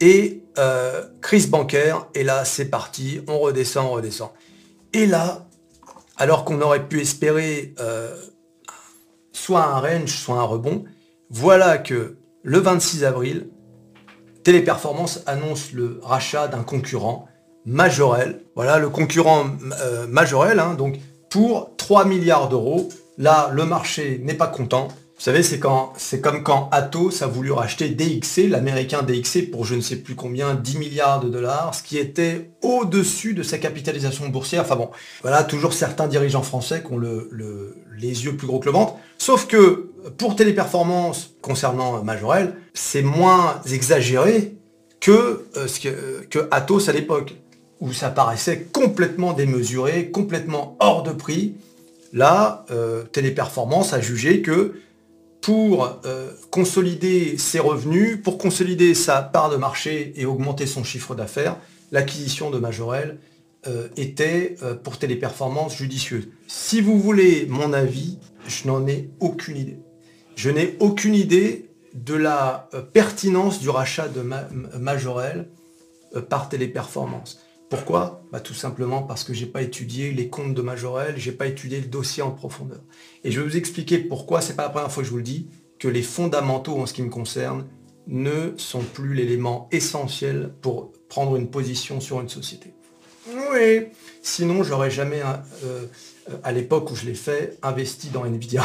et 0.00 0.42
euh, 0.56 1.02
crise 1.20 1.50
bancaire, 1.50 2.06
et 2.14 2.22
là 2.24 2.46
c'est 2.46 2.66
parti, 2.66 3.20
on 3.28 3.40
redescend, 3.40 3.88
on 3.88 3.92
redescend. 3.92 4.30
Et 4.92 5.06
là, 5.06 5.48
alors 6.16 6.44
qu'on 6.44 6.60
aurait 6.60 6.86
pu 6.88 7.00
espérer 7.00 7.74
euh, 7.80 8.14
soit 9.32 9.64
un 9.64 9.80
range, 9.80 10.10
soit 10.10 10.36
un 10.36 10.42
rebond, 10.42 10.84
voilà 11.30 11.78
que 11.78 12.16
le 12.42 12.58
26 12.58 13.04
avril, 13.04 13.48
Téléperformance 14.44 15.22
annonce 15.26 15.72
le 15.72 16.00
rachat 16.02 16.48
d'un 16.48 16.62
concurrent 16.62 17.26
Majorel. 17.64 18.40
Voilà 18.54 18.78
le 18.78 18.90
concurrent 18.90 19.46
euh, 19.80 20.06
Majorel, 20.06 20.60
hein, 20.60 20.74
donc 20.74 20.98
pour 21.30 21.74
3 21.76 22.04
milliards 22.04 22.50
d'euros. 22.50 22.90
Là, 23.16 23.48
le 23.52 23.64
marché 23.64 24.20
n'est 24.22 24.34
pas 24.34 24.48
content. 24.48 24.88
Vous 25.16 25.22
savez, 25.22 25.44
c'est 25.44 25.60
quand 25.60 25.92
c'est 25.96 26.20
comme 26.20 26.42
quand 26.42 26.68
Atos 26.72 27.22
a 27.22 27.26
voulu 27.28 27.52
racheter 27.52 27.88
DXC, 27.88 28.48
l'américain 28.48 29.02
DXC, 29.02 29.50
pour 29.50 29.64
je 29.64 29.76
ne 29.76 29.80
sais 29.80 29.96
plus 29.96 30.16
combien, 30.16 30.54
10 30.54 30.78
milliards 30.78 31.20
de 31.20 31.28
dollars, 31.28 31.72
ce 31.74 31.84
qui 31.84 31.98
était 31.98 32.50
au-dessus 32.62 33.32
de 33.32 33.44
sa 33.44 33.58
capitalisation 33.58 34.28
boursière. 34.28 34.62
Enfin 34.62 34.76
bon, 34.76 34.90
voilà, 35.22 35.44
toujours 35.44 35.72
certains 35.72 36.08
dirigeants 36.08 36.42
français 36.42 36.82
qui 36.84 36.92
ont 36.92 36.98
le, 36.98 37.76
les 37.96 38.24
yeux 38.24 38.36
plus 38.36 38.48
gros 38.48 38.58
que 38.58 38.66
le 38.66 38.72
ventre. 38.72 38.96
Sauf 39.16 39.46
que 39.46 39.92
pour 40.18 40.34
Téléperformance, 40.34 41.30
concernant 41.40 42.02
Majorel, 42.02 42.56
c'est 42.74 43.02
moins 43.02 43.60
exagéré 43.70 44.56
que, 45.00 45.46
euh, 45.56 45.68
ce 45.68 45.78
que, 45.78 46.26
que 46.28 46.48
Atos 46.50 46.88
à 46.88 46.92
l'époque, 46.92 47.36
où 47.80 47.92
ça 47.92 48.10
paraissait 48.10 48.68
complètement 48.72 49.32
démesuré, 49.32 50.10
complètement 50.10 50.76
hors 50.80 51.02
de 51.02 51.12
prix. 51.12 51.54
Là, 52.12 52.64
euh, 52.70 53.02
Téléperformance 53.04 53.92
a 53.92 54.00
jugé 54.00 54.42
que 54.42 54.74
pour 55.44 56.00
euh, 56.06 56.30
consolider 56.50 57.36
ses 57.36 57.58
revenus, 57.58 58.18
pour 58.22 58.38
consolider 58.38 58.94
sa 58.94 59.20
part 59.20 59.50
de 59.50 59.56
marché 59.56 60.14
et 60.16 60.24
augmenter 60.24 60.66
son 60.66 60.84
chiffre 60.84 61.14
d'affaires, 61.14 61.58
l'acquisition 61.92 62.50
de 62.50 62.58
Majorel 62.58 63.18
euh, 63.66 63.88
était 63.98 64.56
euh, 64.62 64.74
pour 64.74 64.96
téléperformance 64.96 65.76
judicieuse. 65.76 66.28
Si 66.46 66.80
vous 66.80 66.98
voulez 66.98 67.44
mon 67.46 67.74
avis, 67.74 68.18
je 68.48 68.66
n'en 68.68 68.86
ai 68.86 69.10
aucune 69.20 69.58
idée. 69.58 69.76
Je 70.34 70.48
n'ai 70.48 70.76
aucune 70.80 71.14
idée 71.14 71.68
de 71.92 72.14
la 72.14 72.70
pertinence 72.94 73.60
du 73.60 73.68
rachat 73.68 74.08
de 74.08 74.22
Majorel 74.78 75.48
par 76.30 76.48
téléperformance. 76.48 77.43
Pourquoi 77.74 78.22
bah, 78.30 78.38
Tout 78.38 78.54
simplement 78.54 79.02
parce 79.02 79.24
que 79.24 79.34
je 79.34 79.44
n'ai 79.44 79.50
pas 79.50 79.62
étudié 79.62 80.12
les 80.12 80.28
comptes 80.28 80.54
de 80.54 80.62
Majorel, 80.62 81.14
je 81.18 81.28
n'ai 81.28 81.36
pas 81.36 81.46
étudié 81.46 81.80
le 81.80 81.86
dossier 81.86 82.22
en 82.22 82.30
profondeur. 82.30 82.80
Et 83.24 83.32
je 83.32 83.40
vais 83.40 83.48
vous 83.48 83.56
expliquer 83.56 83.98
pourquoi, 83.98 84.40
c'est 84.40 84.54
pas 84.54 84.62
la 84.62 84.68
première 84.68 84.92
fois 84.92 85.02
que 85.02 85.06
je 85.08 85.10
vous 85.10 85.18
le 85.18 85.24
dis, 85.24 85.48
que 85.80 85.88
les 85.88 86.02
fondamentaux 86.02 86.78
en 86.78 86.86
ce 86.86 86.94
qui 86.94 87.02
me 87.02 87.10
concerne 87.10 87.66
ne 88.06 88.54
sont 88.58 88.82
plus 88.82 89.14
l'élément 89.14 89.68
essentiel 89.72 90.52
pour 90.62 90.92
prendre 91.08 91.34
une 91.34 91.50
position 91.50 92.00
sur 92.00 92.20
une 92.20 92.28
société. 92.28 92.74
Oui, 93.52 93.86
sinon 94.22 94.62
j'aurais 94.62 94.90
jamais, 94.90 95.22
euh, 95.64 95.86
à 96.44 96.52
l'époque 96.52 96.92
où 96.92 96.94
je 96.94 97.06
l'ai 97.06 97.14
fait, 97.14 97.58
investi 97.62 98.08
dans 98.10 98.24
Nvidia. 98.24 98.62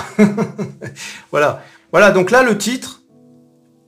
voilà. 1.32 1.64
Voilà, 1.92 2.12
donc 2.12 2.30
là 2.30 2.44
le 2.44 2.60
titre, 2.60 3.02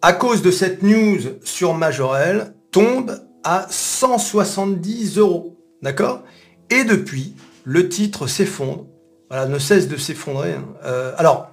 à 0.02 0.14
cause 0.14 0.42
de 0.42 0.50
cette 0.50 0.82
news 0.82 1.20
sur 1.44 1.76
Majorel, 1.76 2.56
tombe 2.72 3.20
à 3.44 3.68
170 3.70 5.18
euros. 5.18 5.58
D'accord? 5.82 6.24
Et 6.70 6.84
depuis, 6.84 7.36
le 7.64 7.90
titre 7.90 8.28
s'effondre. 8.28 8.88
Voilà, 9.30 9.48
ne 9.48 9.60
cesse 9.60 9.88
de 9.88 9.98
s'effondrer. 9.98 10.54
Hein. 10.54 10.68
Euh, 10.84 11.14
alors, 11.18 11.52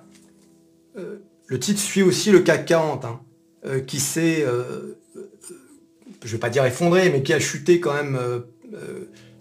euh, 0.97 1.19
le 1.47 1.59
titre 1.59 1.81
suit 1.81 2.03
aussi 2.03 2.31
le 2.31 2.41
CAC 2.41 2.67
40, 2.67 3.05
hein, 3.05 3.21
euh, 3.67 3.81
qui 3.81 4.01
s'est, 4.01 4.45
je 6.25 6.33
vais 6.33 6.39
pas 6.39 6.51
dire 6.51 6.65
effondré, 6.65 7.11
mais 7.11 7.23
qui 7.23 7.33
a 7.33 7.41
chuté 7.41 7.81
quand 7.81 7.95
même 7.95 8.19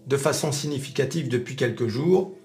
de 0.05 0.17
façon 0.17 0.51
significative 0.51 1.29
depuis 1.29 1.55
quelques 1.55 1.87
jours, 1.87 2.35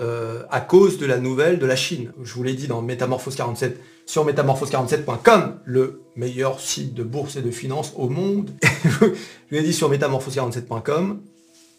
à 0.00 0.60
cause 0.60 0.98
de 0.98 1.06
la 1.06 1.18
nouvelle 1.18 1.58
de 1.58 1.66
la 1.66 1.76
Chine. 1.76 2.12
Je 2.22 2.32
vous 2.34 2.42
l'ai 2.42 2.54
dit 2.54 2.66
dans 2.66 2.80
Métamorphose 2.82 3.36
47 3.36 3.78
sur 4.10 4.26
métamorphose47.com, 4.26 5.60
le 5.64 6.02
meilleur 6.16 6.60
site 6.60 6.94
de 6.94 7.04
bourse 7.04 7.36
et 7.36 7.42
de 7.42 7.50
finance 7.52 7.92
au 7.94 8.08
monde. 8.08 8.50
je 8.84 9.06
lui 9.50 9.58
ai 9.58 9.62
dit 9.62 9.72
sur 9.72 9.88
métamorphose47.com 9.88 11.20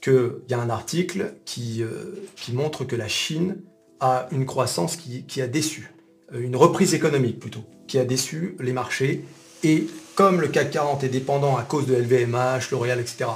qu'il 0.01 0.31
y 0.47 0.53
a 0.53 0.59
un 0.59 0.69
article 0.69 1.33
qui, 1.43 1.83
euh, 1.83 2.15
qui, 2.37 2.53
montre 2.53 2.85
que 2.85 2.95
la 2.95 3.09
Chine 3.09 3.57
a 3.99 4.29
une 4.31 4.45
croissance 4.45 4.95
qui, 4.95 5.41
a 5.41 5.47
déçu, 5.47 5.93
euh, 6.33 6.39
une 6.39 6.55
reprise 6.55 6.93
économique 6.93 7.37
plutôt, 7.37 7.65
qui 7.87 7.99
a 7.99 8.05
déçu 8.05 8.55
les 8.61 8.71
marchés. 8.71 9.25
Et 9.63 9.87
comme 10.15 10.39
le 10.39 10.47
CAC 10.47 10.71
40 10.71 11.03
est 11.03 11.09
dépendant 11.09 11.57
à 11.57 11.63
cause 11.63 11.85
de 11.85 11.95
LVMH, 11.95 12.71
L'Oréal, 12.71 13.01
etc., 13.01 13.29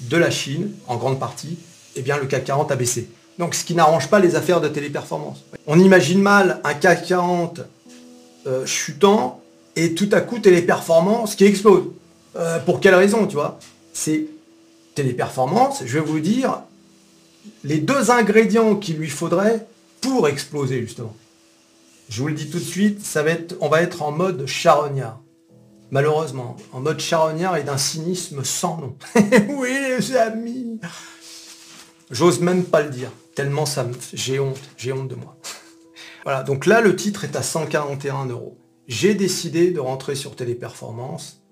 de 0.00 0.16
la 0.18 0.30
Chine, 0.30 0.72
en 0.86 0.98
grande 0.98 1.18
partie, 1.18 1.58
eh 1.96 2.02
bien 2.02 2.18
le 2.18 2.26
CAC 2.26 2.44
40 2.44 2.70
a 2.70 2.76
baissé. 2.76 3.08
Donc 3.38 3.54
ce 3.54 3.64
qui 3.64 3.74
n'arrange 3.74 4.08
pas 4.08 4.20
les 4.20 4.36
affaires 4.36 4.60
de 4.60 4.68
téléperformance. 4.68 5.38
On 5.66 5.78
imagine 5.78 6.20
mal 6.20 6.60
un 6.64 6.74
CAC 6.74 7.06
40 7.06 7.60
euh, 8.46 8.66
chutant 8.66 9.40
et 9.76 9.94
tout 9.94 10.08
à 10.12 10.20
coup 10.20 10.38
téléperformance 10.38 11.34
qui 11.34 11.44
explose. 11.44 11.84
Euh, 12.36 12.58
pour 12.58 12.80
quelle 12.80 12.94
raison, 12.94 13.26
tu 13.26 13.36
vois? 13.36 13.58
C'est 13.92 14.26
téléperformance, 14.94 15.82
je 15.84 15.98
vais 15.98 16.04
vous 16.04 16.20
dire, 16.20 16.60
les 17.64 17.78
deux 17.78 18.10
ingrédients 18.10 18.76
qu'il 18.76 18.96
lui 18.96 19.08
faudrait 19.08 19.66
pour 20.00 20.28
exploser 20.28 20.80
justement. 20.80 21.14
Je 22.08 22.20
vous 22.20 22.28
le 22.28 22.34
dis 22.34 22.50
tout 22.50 22.58
de 22.58 22.64
suite, 22.64 23.04
ça 23.04 23.22
va 23.22 23.30
être, 23.30 23.56
on 23.60 23.68
va 23.68 23.82
être 23.82 24.02
en 24.02 24.12
mode 24.12 24.46
charognard. 24.46 25.20
Malheureusement, 25.90 26.56
en 26.72 26.80
mode 26.80 27.00
charognard 27.00 27.56
et 27.56 27.62
d'un 27.62 27.78
cynisme 27.78 28.44
sans 28.44 28.78
nom. 28.78 28.96
oui 29.48 29.70
les 29.70 30.16
amis 30.16 30.80
J'ose 32.10 32.40
même 32.40 32.64
pas 32.64 32.82
le 32.82 32.90
dire, 32.90 33.10
tellement 33.34 33.66
ça 33.66 33.84
me... 33.84 33.94
j'ai 34.12 34.38
honte, 34.38 34.60
j'ai 34.76 34.92
honte 34.92 35.08
de 35.08 35.16
moi. 35.16 35.36
Voilà, 36.24 36.42
donc 36.42 36.64
là, 36.64 36.80
le 36.80 36.96
titre 36.96 37.24
est 37.24 37.36
à 37.36 37.42
141 37.42 38.24
euros. 38.28 38.56
J'ai 38.86 39.14
décidé 39.14 39.70
de 39.72 39.78
rentrer 39.78 40.14
sur 40.14 40.36
Téléperformance 40.36 41.44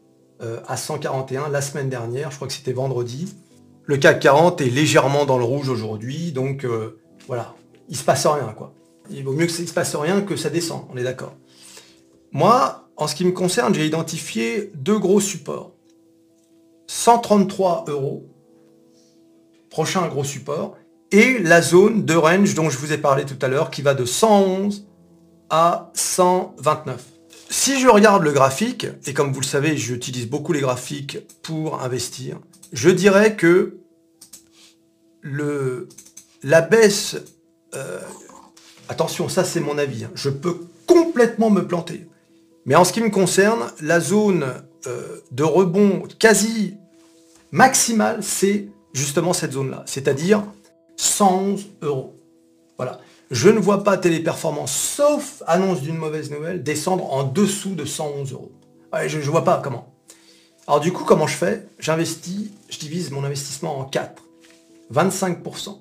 euh, 0.43 0.61
à 0.67 0.77
141 0.77 1.51
la 1.51 1.61
semaine 1.61 1.89
dernière, 1.89 2.31
je 2.31 2.37
crois 2.37 2.49
que 2.49 2.55
c'était 2.55 2.73
vendredi. 2.73 3.35
Le 3.85 3.97
CAC 3.97 4.21
40 4.21 4.61
est 4.61 4.71
légèrement 4.71 5.25
dans 5.25 5.39
le 5.39 5.45
rouge 5.45 5.69
aujourd'hui, 5.69 6.33
donc 6.33 6.65
euh, 6.65 7.01
voilà, 7.27 7.55
il 7.89 7.97
se 7.97 8.05
passe 8.05 8.27
rien 8.27 8.53
quoi. 8.57 8.75
Il 9.11 9.25
vaut 9.25 9.33
mieux 9.33 9.47
que 9.47 9.53
ça 9.53 9.63
ne 9.63 9.67
se 9.67 9.75
passe 9.75 9.95
rien 9.95 10.23
que 10.23 10.37
ça 10.37 10.51
descend, 10.51 10.87
on 10.93 10.97
est 10.97 11.03
d'accord. 11.03 11.35
Moi, 12.33 12.89
en 12.97 13.07
ce 13.07 13.15
qui 13.15 13.25
me 13.25 13.33
concerne, 13.33 13.75
j'ai 13.75 13.87
identifié 13.87 14.73
deux 14.75 14.99
gros 14.99 15.21
supports. 15.21 15.73
133 16.87 17.85
euros, 17.89 18.27
prochain 19.71 20.09
gros 20.09 20.25
support, 20.25 20.77
et 21.13 21.39
la 21.39 21.61
zone 21.61 22.05
de 22.05 22.15
range 22.15 22.55
dont 22.55 22.71
je 22.71 22.79
vous 22.79 22.93
ai 22.93 22.99
parlé 22.99 23.25
tout 23.25 23.39
à 23.43 23.49
l'heure 23.49 23.71
qui 23.71 23.83
va 23.83 23.95
de 23.95 24.05
111 24.05 24.87
à 25.51 25.91
129. 25.95 27.05
Si 27.51 27.79
je 27.79 27.87
regarde 27.87 28.23
le 28.23 28.33
graphique, 28.33 28.87
et 29.07 29.13
comme 29.13 29.31
vous 29.31 29.41
le 29.41 29.47
savez, 29.47 29.77
j'utilise 29.77 30.27
beaucoup 30.27 30.55
les 30.55 30.61
graphiques 30.61 31.19
pour 31.43 31.83
investir, 31.83 32.41
je 32.73 32.89
dirais 32.89 33.37
que 33.37 33.77
le, 35.21 35.89
la 36.43 36.63
baisse, 36.63 37.17
euh, 37.75 38.01
attention, 38.89 39.29
ça 39.29 39.45
c'est 39.45 39.61
mon 39.61 39.77
avis, 39.77 40.05
hein, 40.05 40.11
je 40.15 40.31
peux 40.31 40.57
complètement 40.87 41.51
me 41.51 41.67
planter. 41.67 42.09
Mais 42.65 42.75
en 42.75 42.85
ce 42.85 42.93
qui 42.95 43.03
me 43.03 43.11
concerne, 43.11 43.71
la 43.83 44.01
zone 44.01 44.47
euh, 44.87 45.21
de 45.31 45.43
rebond 45.43 46.05
quasi 46.19 46.77
maximale, 47.51 48.23
c'est 48.23 48.69
justement 48.95 49.35
cette 49.35 49.53
zone-là. 49.53 49.83
C'est-à-dire 49.87 50.45
111 50.97 51.67
euros. 51.83 52.17
Voilà. 52.77 52.99
Je 53.31 53.49
ne 53.49 53.59
vois 53.59 53.83
pas 53.83 53.97
Téléperformance, 53.97 54.73
sauf 54.73 55.43
annonce 55.47 55.81
d'une 55.81 55.97
mauvaise 55.97 56.31
nouvelle, 56.31 56.63
descendre 56.63 57.13
en 57.13 57.25
dessous 57.25 57.75
de 57.75 57.85
111 57.85 58.33
euros. 58.33 58.53
je 59.07 59.19
ne 59.19 59.23
vois 59.23 59.45
pas 59.45 59.61
comment. 59.63 59.95
Alors 60.67 60.81
du 60.81 60.93
coup, 60.93 61.05
comment 61.05 61.27
je 61.27 61.37
fais? 61.37 61.67
J'investis, 61.79 62.51
je 62.69 62.79
divise 62.79 63.11
mon 63.11 63.25
investissement 63.25 63.79
en 63.79 63.85
4. 63.85 64.23
25%. 64.93 65.79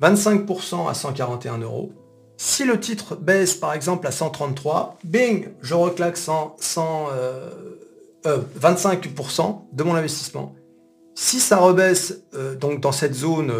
25% 0.00 0.88
à 0.88 0.94
141 0.94 1.58
euros. 1.58 1.92
Si 2.38 2.64
le 2.64 2.80
titre 2.80 3.16
baisse 3.16 3.54
par 3.54 3.74
exemple 3.74 4.06
à 4.06 4.10
133, 4.10 4.98
bing, 5.04 5.48
je 5.60 5.74
reclaque 5.74 6.16
100, 6.16 6.56
25% 6.58 7.10
euh, 7.14 7.50
euh, 8.26 8.40
de 9.72 9.82
mon 9.82 9.94
investissement. 9.94 10.54
Si 11.14 11.40
ça 11.40 11.58
rebaisse 11.58 12.22
euh, 12.34 12.54
donc 12.54 12.80
dans 12.80 12.92
cette 12.92 13.14
zone 13.14 13.52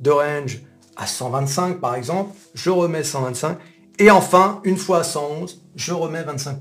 de 0.00 0.10
range 0.10 0.60
à 0.96 1.06
125 1.06 1.80
par 1.80 1.94
exemple, 1.94 2.34
je 2.54 2.70
remets 2.70 3.04
125. 3.04 3.58
Et 3.98 4.10
enfin, 4.10 4.60
une 4.64 4.76
fois 4.76 5.00
à 5.00 5.04
111, 5.04 5.62
je 5.76 5.92
remets 5.92 6.22
25%. 6.22 6.56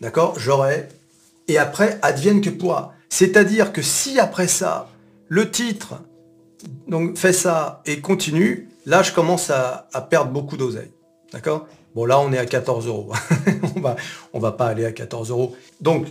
D'accord? 0.00 0.38
J'aurai. 0.38 0.88
Et 1.48 1.58
après, 1.58 1.98
advienne 2.02 2.40
que 2.40 2.50
pourra. 2.50 2.94
C'est-à-dire 3.08 3.72
que 3.72 3.82
si 3.82 4.18
après 4.18 4.48
ça, 4.48 4.88
le 5.28 5.50
titre 5.50 6.02
donc, 6.88 7.16
fait 7.16 7.32
ça 7.32 7.82
et 7.86 8.00
continue, 8.00 8.68
là, 8.84 9.02
je 9.02 9.12
commence 9.12 9.50
à, 9.50 9.88
perdre 10.10 10.30
beaucoup 10.30 10.56
d'oseille. 10.56 10.90
D'accord? 11.32 11.66
Bon, 11.94 12.04
là, 12.04 12.20
on 12.20 12.32
est 12.32 12.38
à 12.38 12.46
14 12.46 12.86
euros. 12.86 13.12
on 13.76 13.80
va, 13.80 13.96
on 14.32 14.38
va 14.38 14.52
pas 14.52 14.66
aller 14.66 14.84
à 14.84 14.92
14 14.92 15.30
euros. 15.30 15.56
Donc, 15.80 16.06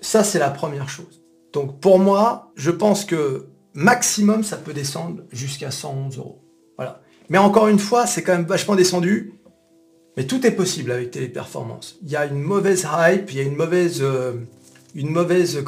ça, 0.00 0.24
c'est 0.24 0.38
la 0.38 0.50
première 0.50 0.88
chose. 0.88 1.19
Donc, 1.52 1.80
pour 1.80 1.98
moi, 1.98 2.52
je 2.56 2.70
pense 2.70 3.04
que 3.04 3.46
maximum, 3.74 4.42
ça 4.44 4.56
peut 4.56 4.72
descendre 4.72 5.22
jusqu'à 5.32 5.70
111 5.70 6.18
euros. 6.18 6.42
Voilà. 6.76 7.02
Mais 7.28 7.38
encore 7.38 7.68
une 7.68 7.78
fois, 7.78 8.06
c'est 8.06 8.22
quand 8.22 8.32
même 8.32 8.46
vachement 8.46 8.74
descendu. 8.74 9.34
Mais 10.16 10.26
tout 10.26 10.44
est 10.46 10.50
possible 10.50 10.90
avec 10.90 11.12
Téléperformance. 11.12 11.96
Il 12.02 12.10
y 12.10 12.16
a 12.16 12.26
une 12.26 12.40
mauvaise 12.40 12.86
hype, 12.92 13.30
il 13.30 13.36
y 13.36 13.40
a 13.40 13.44
une 13.44 13.56
mauvaise, 13.56 14.00
euh, 14.02 14.34
une 14.94 15.10
mauvaise 15.10 15.62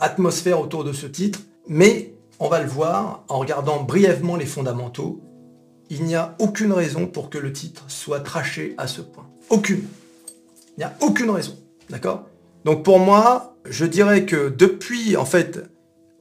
atmosphère 0.00 0.60
autour 0.60 0.84
de 0.84 0.92
ce 0.92 1.06
titre. 1.06 1.40
Mais 1.66 2.14
on 2.38 2.48
va 2.48 2.62
le 2.62 2.68
voir 2.68 3.24
en 3.28 3.38
regardant 3.38 3.82
brièvement 3.82 4.36
les 4.36 4.46
fondamentaux. 4.46 5.20
Il 5.90 6.04
n'y 6.04 6.14
a 6.14 6.36
aucune 6.38 6.72
raison 6.72 7.06
pour 7.06 7.30
que 7.30 7.38
le 7.38 7.52
titre 7.52 7.84
soit 7.88 8.20
traché 8.20 8.74
à 8.76 8.86
ce 8.86 9.00
point. 9.00 9.26
Aucune. 9.48 9.84
Il 10.76 10.80
n'y 10.80 10.84
a 10.84 10.94
aucune 11.00 11.30
raison. 11.30 11.56
D'accord? 11.88 12.26
Donc 12.64 12.84
pour 12.84 12.98
moi, 12.98 13.56
je 13.68 13.84
dirais 13.84 14.26
que 14.26 14.48
depuis, 14.48 15.16
en 15.16 15.24
fait, 15.24 15.70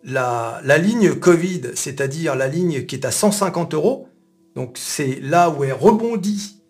la, 0.04 0.62
ligne 0.78 1.14
Covid, 1.16 1.62
c'est-à-dire 1.76 2.36
la 2.36 2.48
ligne 2.48 2.86
qui 2.86 2.96
est 2.96 3.06
à 3.06 3.12
150 3.12 3.74
euros, 3.74 4.08
donc 4.56 4.78
c'est 4.78 5.20
là 5.22 5.50
où 5.50 5.64
est 5.64 5.72
rebondi 5.72 6.62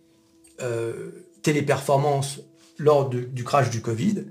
euh, 0.61 1.11
Téléperformance 1.43 2.41
lors 2.77 3.09
du 3.09 3.43
crash 3.43 3.69
du 3.69 3.81
Covid, 3.81 4.25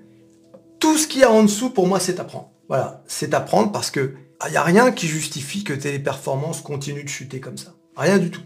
tout 0.79 0.99
ce 0.99 1.07
qu'il 1.07 1.23
y 1.23 1.25
a 1.25 1.31
en 1.31 1.43
dessous, 1.43 1.71
pour 1.71 1.87
moi, 1.87 1.99
c'est 2.01 2.21
à 2.21 2.25
prendre. 2.25 2.51
Voilà, 2.69 3.03
c'est 3.07 3.33
à 3.33 3.41
prendre 3.41 3.73
parce 3.73 3.91
que 3.91 4.15
il 4.47 4.51
n'y 4.51 4.57
a 4.57 4.63
rien 4.63 4.93
qui 4.93 5.07
justifie 5.07 5.65
que 5.65 5.73
Téléperformance 5.73 6.61
continue 6.61 7.03
de 7.03 7.09
chuter 7.09 7.41
comme 7.41 7.57
ça. 7.57 7.75
Rien 7.97 8.19
du 8.19 8.31
tout. 8.31 8.43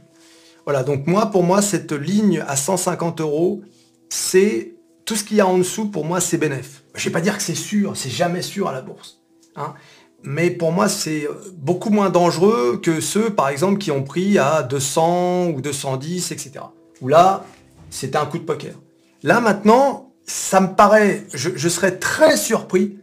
Voilà, 0.65 0.85
donc 0.85 1.07
moi, 1.07 1.27
pour 1.27 1.43
moi, 1.43 1.63
cette 1.63 1.93
ligne 1.93 2.45
à 2.47 2.55
150 2.55 3.21
euros, 3.21 3.63
c'est 4.09 4.75
tout 5.05 5.17
ce 5.17 5.25
qu'il 5.25 5.39
y 5.39 5.41
a 5.41 5.47
en 5.47 5.59
dessous, 5.59 5.91
pour 5.91 6.05
moi, 6.05 6.21
c'est 6.21 6.39
bénéf. 6.39 6.80
Je 6.95 7.01
ne 7.01 7.05
vais 7.05 7.11
pas 7.13 7.21
dire 7.21 7.37
que 7.37 7.43
c'est 7.43 7.55
sûr, 7.55 7.97
c'est 7.97 8.11
jamais 8.11 8.43
sûr 8.43 8.69
à 8.69 8.73
la 8.73 8.83
bourse. 8.83 9.21
Hein. 9.57 9.75
Mais 10.23 10.51
pour 10.51 10.73
moi, 10.73 10.89
c'est 10.89 11.29
beaucoup 11.55 11.91
moins 11.91 12.11
dangereux 12.11 12.81
que 12.83 13.01
ceux, 13.01 13.31
par 13.31 13.49
exemple, 13.49 13.79
qui 13.79 13.91
ont 13.91 14.03
pris 14.03 14.39
à 14.39 14.63
200 14.63 15.49
ou 15.49 15.61
210, 15.61 16.33
etc. 16.33 16.53
Où 17.01 17.09
là, 17.09 17.45
c'était 17.91 18.19
un 18.19 18.27
coup 18.27 18.39
de 18.39 18.45
poker. 18.45 18.75
Là, 19.23 19.41
maintenant, 19.41 20.13
ça 20.27 20.61
me 20.61 20.75
paraît, 20.75 21.27
je, 21.33 21.69
serais 21.69 21.99
très 21.99 22.37
surpris 22.37 22.99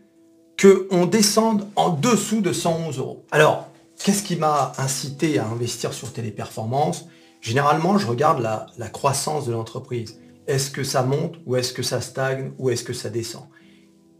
qu'on 0.62 1.06
descende 1.06 1.67
en 1.75 1.89
dessous 1.89 2.41
de 2.41 2.53
111 2.53 3.00
euros. 3.00 3.25
Alors, 3.32 3.67
qu'est-ce 4.03 4.24
qui 4.24 4.36
m'a 4.36 4.74
incité 4.77 5.39
à 5.39 5.46
investir 5.46 5.94
sur 5.94 6.13
Téléperformance? 6.13 7.06
Généralement, 7.41 7.98
je 7.98 8.08
regarde 8.08 8.41
la 8.41 8.88
croissance 8.89 9.46
de 9.46 9.53
l'entreprise. 9.53 10.20
Est-ce 10.48 10.72
que 10.72 10.84
ça 10.84 11.03
monte 11.03 11.36
ou 11.46 11.56
est-ce 11.58 11.74
que 11.74 11.84
ça 11.84 12.00
stagne 12.00 12.51
ou 12.58 12.70
est-ce 12.70 12.84
que 12.84 12.94
ça 12.94 13.10
descend? 13.10 13.44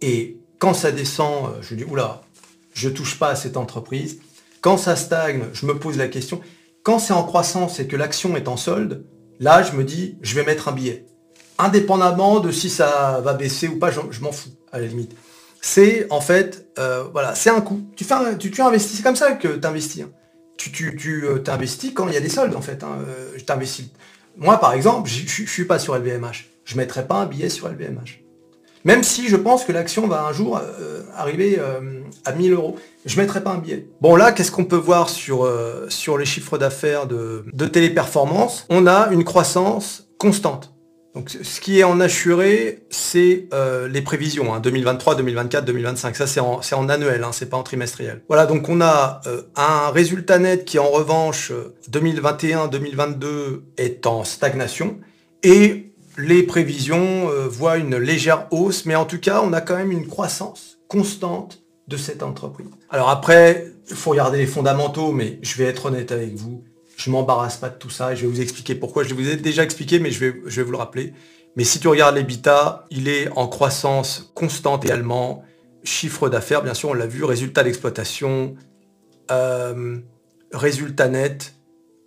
Et 0.02 0.38
quand 0.60 0.74
ça 0.74 0.92
descend, 0.92 1.46
euh, 1.46 1.62
je 1.62 1.76
dis, 1.76 1.84
oula, 1.84 2.22
je 2.74 2.90
touche 2.90 3.18
pas 3.18 3.30
à 3.30 3.36
cette 3.36 3.58
entreprise. 3.58 4.20
Quand 4.62 4.78
ça 4.78 4.96
stagne, 4.96 5.46
je 5.54 5.66
me 5.66 5.78
pose 5.78 5.98
la 5.98 6.08
question. 6.08 6.42
Quand 6.84 7.00
c'est 7.00 7.14
en 7.14 7.24
croissance 7.24 7.80
et 7.80 7.88
que 7.88 7.96
l'action 7.96 8.36
est 8.36 8.48
en 8.48 8.58
solde, 8.58 9.06
là, 9.40 9.64
je 9.64 9.74
me 9.74 9.84
dis, 9.84 10.18
je 10.22 10.36
vais 10.36 10.44
mettre 10.44 10.68
un 10.68 10.72
billet. 10.72 11.06
Indépendamment 11.58 12.40
de 12.40 12.52
si 12.52 12.70
ça 12.70 13.22
va 13.24 13.34
baisser 13.34 13.68
ou 13.68 13.80
pas, 13.80 13.92
je, 13.92 14.22
m'en 14.22 14.32
fous, 14.32 14.52
à 14.72 14.80
la 14.80 14.86
limite. 14.86 15.16
C'est, 15.60 16.08
en 16.12 16.22
fait, 16.22 16.68
euh, 16.78 17.04
voilà, 17.12 17.36
c'est 17.36 17.50
un 17.50 17.62
coup. 17.62 17.82
Tu, 17.96 18.04
fais 18.04 18.16
tu, 18.38 18.62
investis, 18.62 18.98
c'est 18.98 19.04
comme 19.04 19.16
ça 19.16 19.34
que 19.34 19.48
tu 19.48 19.68
investis. 19.68 20.04
Hein. 20.04 20.12
Tu, 20.58 20.72
tu, 20.72 20.96
tu 20.96 21.26
euh, 21.26 21.44
investis 21.48 21.92
quand 21.94 22.08
il 22.08 22.14
y 22.14 22.18
a 22.18 22.22
des 22.22 22.30
soldes, 22.30 22.56
en 22.56 22.62
fait. 22.62 22.84
Hein. 22.84 23.00
T'investis. 23.46 23.90
Moi, 24.36 24.60
par 24.60 24.74
exemple, 24.74 25.10
je 25.10 25.42
ne 25.42 25.48
suis 25.48 25.66
pas 25.66 25.80
sur 25.80 25.98
LVMH. 25.98 26.46
Je 26.64 26.78
mettrai 26.78 27.08
pas 27.08 27.16
un 27.16 27.26
billet 27.26 27.50
sur 27.50 27.70
LVMH. 27.70 28.27
Même 28.88 29.04
si 29.04 29.28
je 29.28 29.36
pense 29.36 29.66
que 29.66 29.74
l'action 29.74 30.08
va 30.08 30.24
un 30.24 30.32
jour 30.32 30.58
euh, 30.58 31.02
arriver 31.14 31.58
euh, 31.60 32.00
à 32.24 32.32
1000 32.32 32.54
euros. 32.54 32.78
Je 33.06 33.18
ne 33.18 33.22
mettrai 33.22 33.44
pas 33.44 33.52
un 33.52 33.58
billet. 33.58 33.86
Bon 34.00 34.16
là, 34.16 34.32
qu'est-ce 34.32 34.50
qu'on 34.50 34.64
peut 34.64 34.78
voir 34.78 35.10
sur, 35.10 35.44
euh, 35.44 35.88
sur 35.90 36.18
les 36.18 36.24
chiffres 36.24 36.58
d'affaires 36.58 37.06
de, 37.06 37.44
téléperformance? 37.66 38.66
On 38.70 38.88
a 38.88 39.10
une 39.12 39.26
croissance 39.26 40.08
constante. 40.18 40.74
Donc 41.16 41.30
ce 41.30 41.60
qui 41.60 41.80
est 41.80 41.84
en 41.84 42.00
assuré, 42.00 42.86
c'est 42.90 43.50
les 43.90 44.02
prévisions, 44.02 44.58
2023, 44.58 45.16
2024, 45.16 45.66
2025. 45.66 46.16
Ça 46.16 46.26
c'est 46.26 46.40
en, 46.40 46.62
en, 46.72 46.90
annuel, 46.90 47.26
hein, 47.26 47.32
c'est 47.34 47.50
pas 47.50 47.58
en 47.58 47.64
trimestriel. 47.64 48.22
Voilà, 48.30 48.46
donc 48.46 48.70
on 48.70 48.80
a 48.80 49.22
un 49.58 49.90
résultat 49.90 50.38
net 50.40 50.64
qui 50.64 50.80
en 50.80 50.90
revanche 50.90 51.52
2021-2022 51.92 53.64
est 53.78 54.06
en 54.06 54.24
stagnation 54.24 55.00
et 55.44 55.87
les 56.18 56.44
prévisions 56.44 57.30
euh, 57.30 57.48
voient 57.48 57.78
une 57.78 57.98
légère 57.98 58.48
hausse, 58.52 58.86
mais 58.86 58.96
en 58.96 59.06
tout 59.06 59.20
cas, 59.20 59.42
on 59.44 59.54
a 59.54 59.62
quand 59.62 59.78
même 59.78 59.92
une 59.92 60.08
croissance 60.08 60.80
constante 60.88 61.64
de 61.88 61.96
cette 61.96 62.24
entreprise. 62.24 62.68
Alors 62.90 63.10
après, 63.10 63.72
il 63.90 63.96
faut 63.96 64.12
regarder 64.12 64.40
les 64.40 64.48
fondamentaux, 64.48 65.12
mais 65.12 65.40
je 65.42 65.56
vais 65.58 65.66
être 65.66 65.86
honnête 65.86 66.12
avec 66.12 66.36
vous, 66.36 66.64
je 66.98 67.12
m'embarrasse 67.12 67.58
pas 67.58 67.70
de 67.70 67.78
tout 67.78 67.92
ça 67.92 68.12
et 68.12 68.16
je 68.16 68.22
vais 68.22 68.28
vous 68.28 68.42
expliquer 68.42 68.76
pourquoi. 68.76 69.04
Je 69.04 69.14
vous 69.14 69.30
ai 69.30 69.38
déjà 69.38 69.64
expliqué, 69.64 70.00
mais 70.00 70.12
je 70.12 70.20
vais, 70.20 70.42
je 70.48 70.56
vais 70.58 70.64
vous 70.64 70.72
le 70.72 70.78
rappeler. 70.78 71.14
Mais 71.56 71.64
si 71.64 71.80
tu 71.80 71.88
regardes 71.88 72.16
l'EBITDA, 72.16 72.86
il 72.90 73.08
est 73.08 73.30
en 73.36 73.48
croissance 73.48 74.32
constante 74.34 74.84
également. 74.86 75.44
Chiffre 75.84 76.28
d'affaires, 76.28 76.64
bien 76.64 76.74
sûr, 76.74 76.90
on 76.90 76.94
l'a 76.94 77.08
vu, 77.08 77.24
résultat 77.24 77.64
d'exploitation, 77.64 78.56
euh, 79.32 79.98
résultat 80.52 81.08
net, 81.08 81.54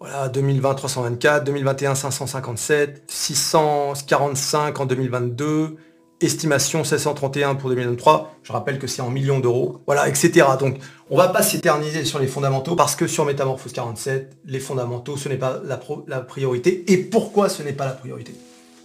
voilà, 0.01 0.31
2020 0.31 0.75
324, 0.75 1.45
2021 1.45 1.95
557, 1.95 3.03
645 3.07 4.81
en 4.81 4.87
2022, 4.87 5.77
estimation 6.23 6.85
731 6.85 7.55
pour 7.55 7.69
2023. 7.69 8.35
Je 8.43 8.51
rappelle 8.51 8.79
que 8.79 8.87
c'est 8.87 9.03
en 9.03 9.11
millions 9.11 9.41
d'euros. 9.41 9.83
Voilà, 9.87 10.09
etc. 10.09 10.47
Donc, 10.59 10.79
on 11.11 11.19
va 11.19 11.29
pas 11.29 11.43
s'éterniser 11.43 12.07
sur 12.07 12.19
les 12.19 12.27
fondamentaux 12.27 12.77
parce 12.77 12.97
que 12.97 13.07
sur 13.07 13.27
Métamorphose 13.27 13.75
47, 13.75 14.39
les 14.47 14.59
fondamentaux, 14.59 15.19
ce 15.19 15.29
n'est 15.29 15.37
pas 15.37 15.61
la 15.67 16.21
priorité. 16.21 16.91
Et 16.91 16.97
pourquoi 16.97 17.51
ce 17.51 17.63
n'est 17.63 17.75
pas 17.75 17.85
la 17.85 17.93
priorité? 17.93 18.35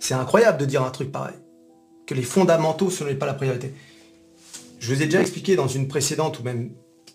C'est 0.02 0.16
incroyable 0.16 0.58
de 0.58 0.66
dire 0.66 0.84
un 0.84 0.92
truc 0.92 1.14
pareil. 1.14 1.36
Que 2.06 2.14
les 2.14 2.24
fondamentaux, 2.24 2.90
ce 2.90 3.06
n'est 3.06 3.16
pas 3.16 3.26
la 3.26 3.34
priorité. 3.34 3.74
Je 4.80 4.94
vous 4.94 5.02
ai 5.02 5.06
déjà 5.06 5.22
expliqué 5.22 5.56
dans 5.56 5.70
une 5.70 5.88
précédente 5.88 6.42
ou 6.42 6.44
même 6.44 6.72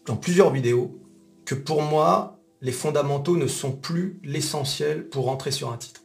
dans 0.06 0.16
plusieurs 0.16 0.50
vidéos 0.50 0.98
que 1.44 1.54
pour 1.54 1.82
moi, 1.82 2.39
les 2.62 2.72
fondamentaux 2.72 3.36
ne 3.36 3.46
sont 3.46 3.72
plus 3.72 4.20
l'essentiel 4.22 5.08
pour 5.08 5.24
rentrer 5.24 5.50
sur 5.50 5.72
un 5.72 5.76
titre. 5.76 6.02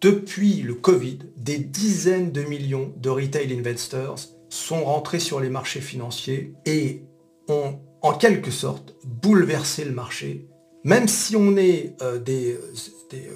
Depuis 0.00 0.62
le 0.62 0.74
Covid, 0.74 1.18
des 1.36 1.58
dizaines 1.58 2.32
de 2.32 2.42
millions 2.42 2.92
de 2.96 3.08
retail 3.08 3.52
investors 3.56 4.18
sont 4.48 4.84
rentrés 4.84 5.20
sur 5.20 5.40
les 5.40 5.48
marchés 5.48 5.80
financiers 5.80 6.54
et 6.66 7.02
ont 7.48 7.78
en 8.02 8.12
quelque 8.12 8.50
sorte 8.50 8.96
bouleversé 9.04 9.84
le 9.84 9.92
marché. 9.92 10.48
Même 10.84 11.06
si 11.06 11.36
on 11.36 11.56
est 11.56 11.94
euh, 12.02 12.18
des, 12.18 12.58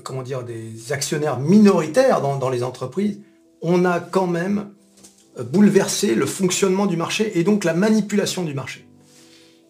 comment 0.03 0.23
dire, 0.23 0.43
des 0.43 0.93
actionnaires 0.93 1.39
minoritaires 1.39 2.21
dans, 2.21 2.51
les 2.51 2.65
entreprises, 2.65 3.21
on 3.63 3.85
a 3.85 4.01
quand 4.01 4.27
même 4.27 4.71
euh, 5.39 5.45
bouleversé 5.45 6.17
le 6.17 6.27
fonctionnement 6.27 6.87
du 6.87 6.97
marché 6.97 7.39
et 7.39 7.45
donc 7.45 7.63
la 7.63 7.75
manipulation 7.75 8.43
du 8.43 8.55
marché. 8.55 8.87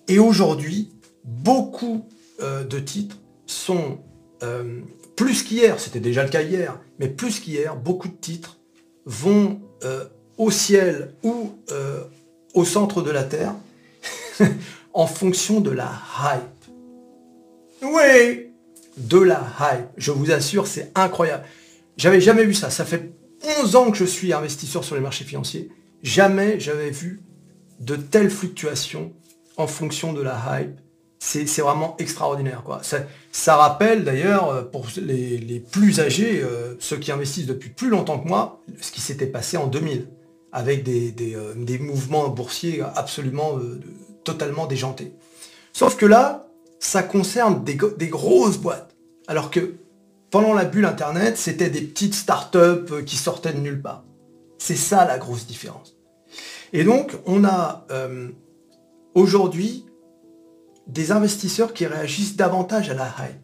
Et 0.09 0.19
aujourd'hui, 0.19 0.91
beaucoup 1.25 2.09
euh, 2.41 2.65
de 2.65 2.79
titres 2.79 3.19
sont 3.47 3.99
euh, 4.43 4.81
plus 5.17 5.43
qu'hier, 5.43 5.81
c'était 5.81 6.01
déjà 6.01 6.23
le 6.23 6.29
cas 6.29 6.43
hier, 6.43 6.79
mais 6.99 7.09
plus 7.09 7.41
qu'hier, 7.41 7.77
beaucoup 7.77 8.09
de 8.09 8.17
titres 8.17 8.59
vont 9.07 9.61
euh, 9.85 10.05
au 10.37 10.51
ciel 10.51 11.15
ou 11.23 11.53
au 12.53 12.65
centre 12.65 13.01
de 13.01 13.11
la 13.11 13.25
Terre 13.25 13.55
en 14.93 15.07
fonction 15.07 15.61
de 15.61 15.71
la 15.71 15.91
hype. 16.21 16.73
Oui, 17.83 18.51
de 18.99 19.19
la 19.19 19.47
hype. 19.61 19.89
Je 19.97 20.11
vous 20.11 20.31
assure, 20.31 20.67
c'est 20.67 20.91
incroyable. 20.95 21.45
J'avais 21.97 22.21
jamais 22.21 22.45
vu 22.45 22.53
ça. 22.53 22.69
Ça 22.69 22.85
fait 22.85 23.13
11 23.63 23.77
ans 23.77 23.91
que 23.91 23.97
je 23.97 24.05
suis 24.05 24.33
investisseur 24.33 24.85
sur 24.85 24.95
les 24.95 25.01
marchés 25.01 25.25
financiers. 25.25 25.71
Jamais 26.03 26.61
j'avais 26.61 26.91
vu 26.91 27.23
de 27.81 27.97
telles 27.97 28.31
fluctuations 28.31 29.13
en 29.57 29.67
fonction 29.67 30.13
de 30.13 30.21
la 30.21 30.61
hype 30.61 30.81
c'est 31.19 31.63
vraiment 31.63 31.97
extraordinaire. 31.99 32.63
Quoi. 32.65 32.83
Ça, 33.33 33.57
rappelle 33.57 34.05
d'ailleurs, 34.05 34.49
euh, 34.49 34.63
pour 34.63 34.87
les, 34.97 35.65
plus 35.71 36.01
âgés, 36.01 36.43
euh, 36.43 36.75
ceux 36.79 36.99
qui 36.99 37.11
investissent 37.13 37.47
depuis 37.47 37.71
plus 37.71 37.89
longtemps 37.89 38.19
que 38.19 38.29
moi, 38.29 38.61
ce 38.81 38.93
qui 38.93 39.01
s'était 39.01 39.27
passé 39.27 39.57
en 39.57 39.67
2000, 39.67 40.09
avec 40.53 40.83
des, 40.83 41.35
euh, 41.35 41.55
mouvements 41.81 42.29
boursiers 42.29 42.83
absolument 42.95 43.59
totalement 44.25 44.67
déjantés. 44.67 45.13
Sauf 45.73 45.97
que 45.97 46.07
là, 46.07 46.49
ça 46.79 47.03
concerne 47.03 47.65
des, 47.65 47.79
des, 47.97 48.09
grosses 48.09 48.59
boîtes. 48.59 48.95
Alors 49.27 49.51
que 49.51 49.75
pendant 50.31 50.55
la 50.55 50.65
bulle 50.65 50.85
Internet, 50.85 51.37
c'était 51.37 51.71
des 51.71 51.81
petites 51.83 52.15
startups 52.15 53.05
qui 53.05 53.17
sortaient 53.17 53.53
de 53.53 53.61
nulle 53.61 53.81
part. 53.81 54.05
C'est 54.59 54.77
ça 54.77 55.05
la 55.05 55.19
grosse 55.19 55.47
différence. 55.47 55.97
Et 56.73 56.85
donc, 56.85 57.13
on 57.27 57.45
a 57.45 57.87
aujourd'hui 59.15 59.87
des 60.87 61.13
investisseurs 61.13 61.73
qui 61.73 61.87
réagissent 61.87 62.37
davantage 62.37 62.91
à 62.91 62.95
la 62.95 63.07
hype. 63.07 63.41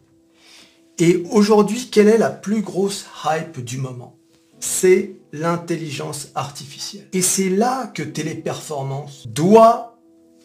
Et 0.99 1.23
aujourd'hui, 1.31 1.89
quelle 1.91 2.07
est 2.07 2.17
la 2.17 2.29
plus 2.29 2.61
grosse 2.61 3.05
hype 3.25 3.63
du 3.63 3.77
moment? 3.77 4.17
C'est 4.59 5.15
l'intelligence 5.33 6.29
artificielle. 6.35 7.07
Et 7.13 7.21
c'est 7.21 7.49
là 7.49 7.87
que 7.93 8.03
Téléperformance 8.03 9.27
doit 9.27 9.97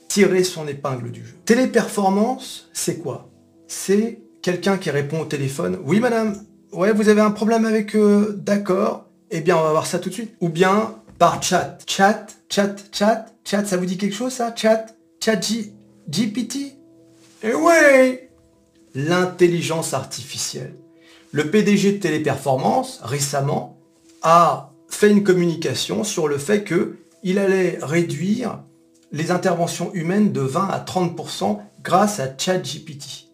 tirer 0.09 0.43
son 0.43 0.67
épingle 0.67 1.13
du 1.13 1.25
jeu. 1.25 1.35
Téléperformance, 1.45 2.69
c'est 2.73 2.99
quoi? 2.99 3.29
C'est 3.69 4.23
quelqu'un 4.41 4.79
qui 4.79 4.91
répond 4.91 5.21
au 5.21 5.25
téléphone. 5.27 5.79
Oui 5.85 6.01
madame, 6.01 6.43
ouais, 6.73 6.93
vous 6.93 7.11
avez 7.11 7.21
un 7.21 7.31
problème 7.31 7.67
avec 7.67 7.95
eux 7.95 8.35
D'accord. 8.43 9.05
Eh 9.31 9.43
bien, 9.43 9.59
on 9.59 9.63
va 9.63 9.71
voir 9.71 9.87
ça 9.87 9.99
tout 9.99 10.09
de 10.09 10.15
suite. 10.15 10.35
Ou 10.41 10.49
bien 10.49 10.95
par 11.19 11.43
chat. 11.43 11.79
Chat, 11.87 12.27
chat, 12.49 12.75
chat, 12.93 13.27
chat, 13.45 13.67
ça 13.67 13.77
vous 13.77 13.85
dit 13.85 13.99
quelque 13.99 14.15
chose 14.15 14.33
ça? 14.33 14.55
Chat, 14.57 14.87
chat 15.23 15.41
GPT 16.09 16.78
Eh 17.43 17.55
ouais 17.55 18.31
L'intelligence 18.95 19.95
artificielle. 19.95 20.75
Le 21.31 21.51
PDG 21.51 21.93
de 21.93 21.99
Téléperformance, 21.99 23.01
récemment, 23.03 23.79
a 24.23 24.73
fait 24.89 25.11
une 25.11 25.23
communication 25.23 26.03
sur 26.03 26.27
le 26.27 26.39
fait 26.39 26.65
qu'il 26.65 27.39
allait 27.39 27.79
réduire 27.81 28.63
les 29.13 29.31
interventions 29.31 29.93
humaines 29.95 30.33
de 30.33 30.41
20 30.41 30.69
à 30.69 30.81
30% 30.81 31.61
grâce 31.83 32.19
à 32.19 32.37
ChatGPT. 32.37 33.29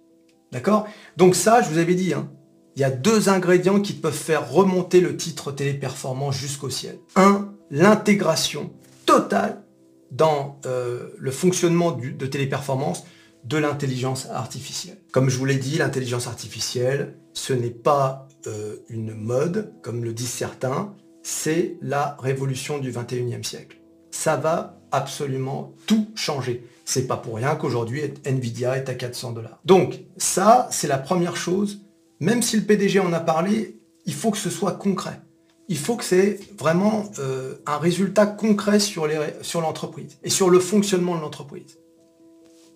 D'accord? 0.52 0.86
Donc 1.16 1.34
ça, 1.34 1.62
je 1.62 1.70
vous 1.70 1.78
avais 1.78 1.94
dit, 1.94 2.12
hein, 2.12 2.28
il 2.76 2.80
y 2.80 2.84
a 2.84 2.90
deux 2.90 3.28
ingrédients 3.28 3.80
qui 3.80 3.94
peuvent 3.94 4.12
faire 4.12 4.50
remonter 4.50 5.00
le 5.00 5.16
titre 5.16 5.50
téléperformance 5.50 6.36
jusqu'au 6.36 6.70
ciel. 6.70 6.98
Un, 7.16 7.52
l'intégration 7.70 8.70
totale 9.06 9.62
dans 10.10 10.60
euh, 10.66 11.08
le 11.18 11.30
fonctionnement 11.30 11.92
de 11.92 12.26
téléperformance 12.26 13.04
de 13.44 13.58
l'intelligence 13.58 14.26
artificielle. 14.30 14.98
Comme 15.12 15.28
je 15.28 15.38
vous 15.38 15.44
l'ai 15.44 15.58
dit, 15.58 15.78
l'intelligence 15.78 16.26
artificielle, 16.26 17.16
ce 17.34 17.52
n'est 17.52 17.70
pas 17.70 18.28
euh, 18.46 18.76
une 18.88 19.14
mode, 19.14 19.72
comme 19.82 20.04
le 20.04 20.12
disent 20.12 20.30
certains, 20.30 20.94
c'est 21.22 21.76
la 21.80 22.16
révolution 22.20 22.78
du 22.78 22.92
21e 22.92 23.42
siècle. 23.42 23.80
Ça 24.10 24.36
va 24.36 24.78
absolument 24.92 25.74
tout 25.86 26.08
changer. 26.14 26.64
C'est 26.84 27.06
pas 27.06 27.16
pour 27.16 27.36
rien 27.36 27.56
qu'aujourd'hui 27.56 28.02
Nvidia 28.24 28.76
est 28.76 28.88
à 28.88 28.94
400 28.94 29.32
dollars. 29.32 29.58
Donc 29.64 30.00
ça, 30.16 30.68
c'est 30.70 30.86
la 30.86 30.98
première 30.98 31.36
chose. 31.36 31.80
Même 32.20 32.42
si 32.42 32.56
le 32.56 32.62
PDG 32.62 33.00
en 33.00 33.12
a 33.12 33.20
parlé, 33.20 33.80
il 34.06 34.14
faut 34.14 34.30
que 34.30 34.38
ce 34.38 34.50
soit 34.50 34.72
concret. 34.72 35.20
Il 35.68 35.78
faut 35.78 35.96
que 35.96 36.04
c'est 36.04 36.38
vraiment 36.58 37.10
euh, 37.18 37.54
un 37.66 37.78
résultat 37.78 38.26
concret 38.26 38.78
sur 38.78 39.06
l'entreprise 39.06 40.10
sur 40.10 40.18
et 40.22 40.30
sur 40.30 40.50
le 40.50 40.60
fonctionnement 40.60 41.16
de 41.16 41.22
l'entreprise. 41.22 41.78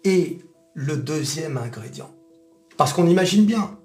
Et 0.04 0.38
le 0.78 0.96
deuxième 0.96 1.56
ingrédient, 1.56 2.08
parce 2.76 2.92
qu'on 2.92 3.08
imagine 3.08 3.44
bien, 3.44 3.76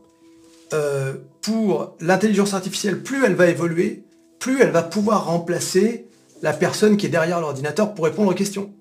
euh, 0.73 1.15
pour 1.41 1.97
l'intelligence 1.99 2.53
artificielle, 2.53 3.01
plus 3.01 3.25
elle 3.25 3.33
va 3.33 3.47
évoluer, 3.47 4.03
plus 4.37 4.61
elle 4.61 4.69
va 4.69 4.83
pouvoir 4.83 5.25
remplacer 5.25 6.07
la 6.43 6.53
personne 6.53 6.95
qui 6.95 7.07
est 7.07 7.09
derrière 7.09 7.41
l'ordinateur 7.41 7.95
pour 7.95 8.05
répondre 8.05 8.29
aux 8.29 8.35
questions. 8.35 8.71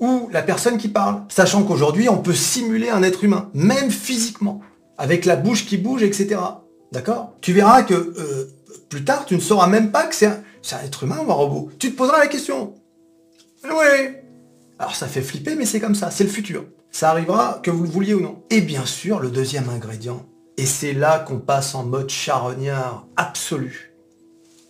Ou 0.00 0.30
la 0.32 0.40
personne 0.40 0.78
qui 0.78 0.88
parle. 0.88 1.22
Sachant 1.28 1.64
qu'aujourd'hui, 1.64 2.08
on 2.08 2.16
peut 2.16 2.32
simuler 2.32 2.88
un 2.88 3.02
être 3.02 3.24
humain, 3.24 3.50
même 3.52 3.90
physiquement, 3.90 4.62
avec 4.96 5.26
la 5.26 5.36
bouche 5.36 5.66
qui 5.66 5.76
bouge, 5.76 6.02
etc. 6.02 6.40
D'accord? 6.92 7.34
Tu 7.42 7.52
verras 7.52 7.82
que 7.82 7.92
euh, 7.94 8.50
plus 8.88 9.04
tard, 9.04 9.26
tu 9.26 9.34
ne 9.34 9.40
sauras 9.40 9.66
même 9.66 9.90
pas 9.90 10.06
que 10.06 10.14
c'est 10.14 10.26
un, 10.26 10.42
être 10.82 11.02
humain 11.02 11.18
ou 11.26 11.30
un 11.30 11.34
robot. 11.34 11.70
Tu 11.78 11.92
te 11.92 11.96
poseras 11.96 12.20
la 12.20 12.28
question. 12.28 12.74
Oui. 13.64 14.14
Alors 14.78 14.94
ça 14.94 15.08
fait 15.08 15.20
flipper, 15.20 15.56
mais 15.56 15.66
c'est 15.66 15.80
comme 15.80 15.94
ça, 15.94 16.10
c'est 16.10 16.24
le 16.24 16.30
futur. 16.30 16.64
Ça 16.90 17.10
arrivera 17.10 17.60
que 17.62 17.70
vous 17.70 17.84
le 17.84 17.90
vouliez 17.90 18.14
ou 18.14 18.20
non. 18.20 18.42
Et 18.50 18.60
bien 18.60 18.86
sûr, 18.86 19.20
le 19.20 19.30
deuxième 19.30 19.68
ingrédient, 19.68 20.26
et 20.56 20.66
c'est 20.66 20.92
là 20.92 21.20
qu'on 21.20 21.38
passe 21.38 21.74
en 21.74 21.84
mode 21.84 22.10
charognard 22.10 23.06
absolu, 23.16 23.94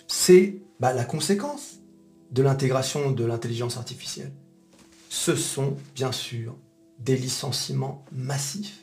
c'est 0.06 0.60
bah, 0.80 0.92
la 0.92 1.04
conséquence 1.04 1.78
de 2.30 2.42
l'intégration 2.42 3.10
de 3.10 3.24
l'intelligence 3.24 3.76
artificielle, 3.76 4.32
ce 5.08 5.34
sont 5.34 5.76
bien 5.94 6.12
sûr 6.12 6.56
des 6.98 7.16
licenciements 7.16 8.04
massifs. 8.12 8.80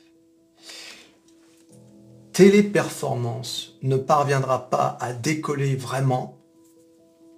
Téléperformance 2.33 3.77
ne 3.81 3.97
parviendra 3.97 4.69
pas 4.69 4.97
à 4.99 5.13
décoller 5.13 5.75
vraiment, 5.75 6.37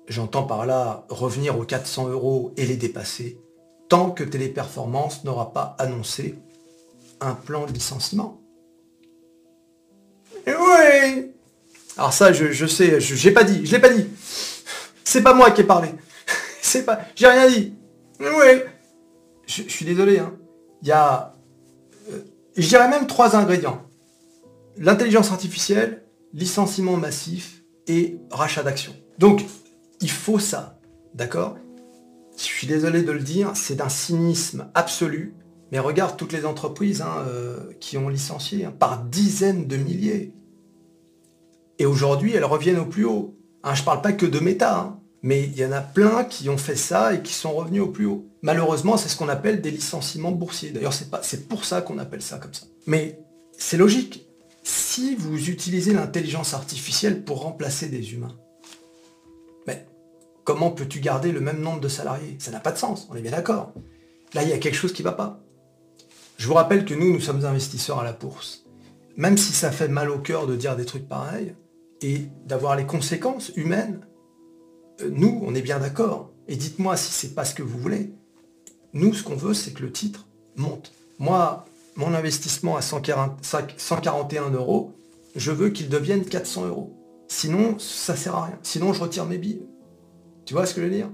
j'entends 0.08 0.44
par 0.44 0.66
là 0.66 1.06
revenir 1.10 1.60
aux 1.60 1.66
400 1.66 2.10
euros 2.10 2.54
et 2.58 2.66
les 2.66 2.78
dépasser, 2.78 3.40
tant 3.90 4.12
que 4.12 4.24
Téléperformance 4.24 5.24
n'aura 5.24 5.54
pas 5.54 5.76
annoncé 5.80 6.36
un 7.20 7.34
plan 7.34 7.66
de 7.66 7.72
licenciement. 7.72 8.42
Et 10.46 10.54
oui 10.54 11.32
Alors 11.98 12.14
ça, 12.14 12.32
je, 12.32 12.66
sais, 12.68 13.00
je 13.00 13.28
n'ai 13.28 13.34
pas 13.34 13.44
dit, 13.44 13.66
je 13.66 13.72
l'ai 13.72 13.82
pas 13.82 13.90
dit. 13.90 14.08
C'est 15.04 15.24
pas 15.24 15.34
moi 15.34 15.52
qui 15.52 15.62
ai 15.62 15.64
parlé. 15.64 15.90
C'est 16.62 16.86
pas. 16.86 17.00
J'ai 17.16 17.28
rien 17.28 17.48
dit. 17.50 17.74
Oui. 18.20 18.62
Je, 19.46 19.64
suis 19.64 19.86
désolé. 19.86 20.20
Hein. 20.20 20.34
Il 20.82 20.90
y 20.90 20.92
a. 20.92 21.34
Euh, 22.12 22.20
je 22.56 22.68
dirais 22.68 22.90
même 22.90 23.08
trois 23.08 23.36
ingrédients. 23.36 23.84
L'intelligence 24.78 25.32
artificielle, 25.32 26.04
licenciement 26.34 26.98
massif 26.98 27.64
et 27.88 28.20
rachat 28.32 28.64
d'actions. 28.64 28.96
Donc, 29.18 29.46
il 30.02 30.12
faut 30.12 30.40
ça. 30.40 30.80
D'accord? 31.14 31.58
Je 32.38 32.44
suis 32.44 32.68
désolé 32.68 33.02
de 33.02 33.12
le 33.12 33.20
dire, 33.20 33.52
c'est 33.56 33.76
d'un 33.76 33.90
cynisme 33.90 34.70
absolu. 34.76 35.34
Mais 35.72 35.80
regarde 35.80 36.16
toutes 36.16 36.34
les 36.34 36.46
entreprises 36.46 37.02
hein, 37.02 37.26
euh, 37.28 37.58
qui 37.80 37.98
ont 37.98 38.10
licencié 38.10 38.66
hein, 38.66 38.74
par 38.78 39.04
dizaines 39.04 39.68
de 39.68 39.76
milliers. 39.76 40.34
Et 41.80 41.86
aujourd'hui, 41.86 42.34
elles 42.34 42.46
reviennent 42.46 42.80
au 42.80 42.86
plus 42.86 43.06
haut. 43.06 43.36
Hein, 43.64 43.74
je 43.74 43.82
ne 43.82 43.86
parle 43.86 44.02
pas 44.02 44.14
que 44.14 44.26
de 44.26 44.40
méta, 44.40 44.98
mais 45.24 45.44
il 45.44 45.58
y 45.58 45.66
en 45.66 45.72
a 45.72 45.82
plein 45.82 46.24
qui 46.24 46.48
ont 46.50 46.58
fait 46.58 46.76
ça 46.76 47.14
et 47.16 47.22
qui 47.22 47.34
sont 47.34 47.54
revenus 47.54 47.82
au 47.82 47.88
plus 47.88 48.06
haut. 48.06 48.26
Malheureusement, 48.44 48.98
c'est 48.98 49.10
ce 49.10 49.18
qu'on 49.18 49.30
appelle 49.30 49.62
des 49.62 49.72
licenciements 49.72 50.32
boursiers. 50.32 50.70
D'ailleurs, 50.70 50.94
c'est 50.94 51.50
pour 51.50 51.66
ça 51.66 51.82
qu'on 51.82 51.98
appelle 51.98 52.22
ça 52.22 52.38
comme 52.38 52.54
ça. 52.54 52.68
Mais 52.86 53.20
c'est 53.58 53.78
logique. 53.78 54.28
Si 54.64 55.16
vous 55.16 55.50
utilisez 55.50 55.94
l'intelligence 55.94 56.54
artificielle 56.54 57.24
pour 57.24 57.42
remplacer 57.42 57.88
des 57.88 58.14
humains, 58.14 58.36
comment 60.48 60.72
peux-tu 60.72 61.02
garder 61.02 61.34
le 61.34 61.42
même 61.42 61.60
nombre 61.60 61.82
de 61.82 61.90
salariés? 61.90 62.38
Ça 62.40 62.52
n'a 62.52 62.62
pas 62.62 62.72
de 62.72 62.78
sens, 62.78 63.06
on 63.12 63.16
est 63.18 63.22
bien 63.22 63.32
d'accord. 63.32 63.74
Là, 64.34 64.44
il 64.44 64.50
y 64.50 64.54
a 64.54 64.58
quelque 64.58 64.76
chose 64.76 64.94
qui 64.94 65.04
ne 65.04 65.10
va 65.10 65.14
pas. 65.14 65.42
Je 66.38 66.48
vous 66.48 66.54
rappelle 66.54 66.86
que 66.86 66.94
nous, 66.94 67.12
nous 67.12 67.20
sommes 67.20 67.44
investisseurs 67.44 68.00
à 68.00 68.06
la 68.06 68.14
bourse. 68.14 68.64
Même 69.18 69.38
si 69.38 69.52
ça 69.52 69.72
fait 69.72 69.90
mal 69.90 70.10
au 70.10 70.20
cœur 70.20 70.48
de 70.48 70.56
dire 70.56 70.78
des 70.78 70.86
trucs 70.86 71.06
pareils, 71.06 71.54
et 72.02 72.30
d'avoir 72.46 72.78
les 72.78 72.86
conséquences 72.86 73.52
humaines, 73.58 74.08
euh, 75.02 75.10
nous, 75.12 75.42
on 75.44 75.54
est 75.54 75.62
bien 75.62 75.80
d'accord. 75.80 76.32
Et 76.48 76.56
dites-moi 76.56 76.96
si 76.96 77.12
c'est 77.12 77.36
pas 77.36 77.44
ce 77.44 77.54
que 77.54 77.64
vous 77.64 77.78
voulez. 77.78 78.14
Nous, 78.94 79.14
ce 79.14 79.24
qu'on 79.24 79.36
veut, 79.36 79.54
c'est 79.54 79.74
que 79.74 79.84
le 79.84 79.92
titre 79.92 80.28
monte. 80.56 80.94
Moi, 81.20 81.66
mon 81.98 82.14
investissement 82.14 82.78
à 82.78 82.82
141 82.82 84.52
euros, 84.52 84.94
je 85.36 85.52
veux 85.52 85.72
qu'il 85.72 85.90
devienne 85.90 86.24
400 86.24 86.68
euros. 86.68 86.94
Sinon, 87.28 87.78
ça 87.80 88.16
sert 88.16 88.36
à 88.36 88.46
rien. 88.46 88.60
Sinon, 88.64 88.94
je 88.94 89.02
retire 89.02 89.26
mes 89.26 89.40
billes. 89.40 89.64
Tu 90.48 90.54
vois 90.54 90.66
ce 90.66 90.74
que 90.74 90.82
je 90.82 90.88
veux 90.88 90.94
dire? 90.94 91.10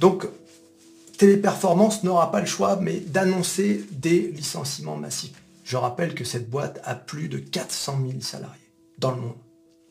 Donc, 0.00 0.26
Téléperformance 1.16 2.02
n'aura 2.02 2.32
pas 2.32 2.40
le 2.40 2.46
choix, 2.46 2.76
mais 2.76 2.98
d'annoncer 2.98 3.84
des 3.92 4.32
licenciements 4.32 4.96
massifs. 4.96 5.40
Je 5.64 5.76
rappelle 5.76 6.14
que 6.14 6.24
cette 6.24 6.50
boîte 6.50 6.80
a 6.84 6.96
plus 6.96 7.28
de 7.28 7.38
400 7.38 8.00
000 8.04 8.20
salariés 8.20 8.58
dans 8.98 9.12
le 9.12 9.20
monde. 9.20 9.36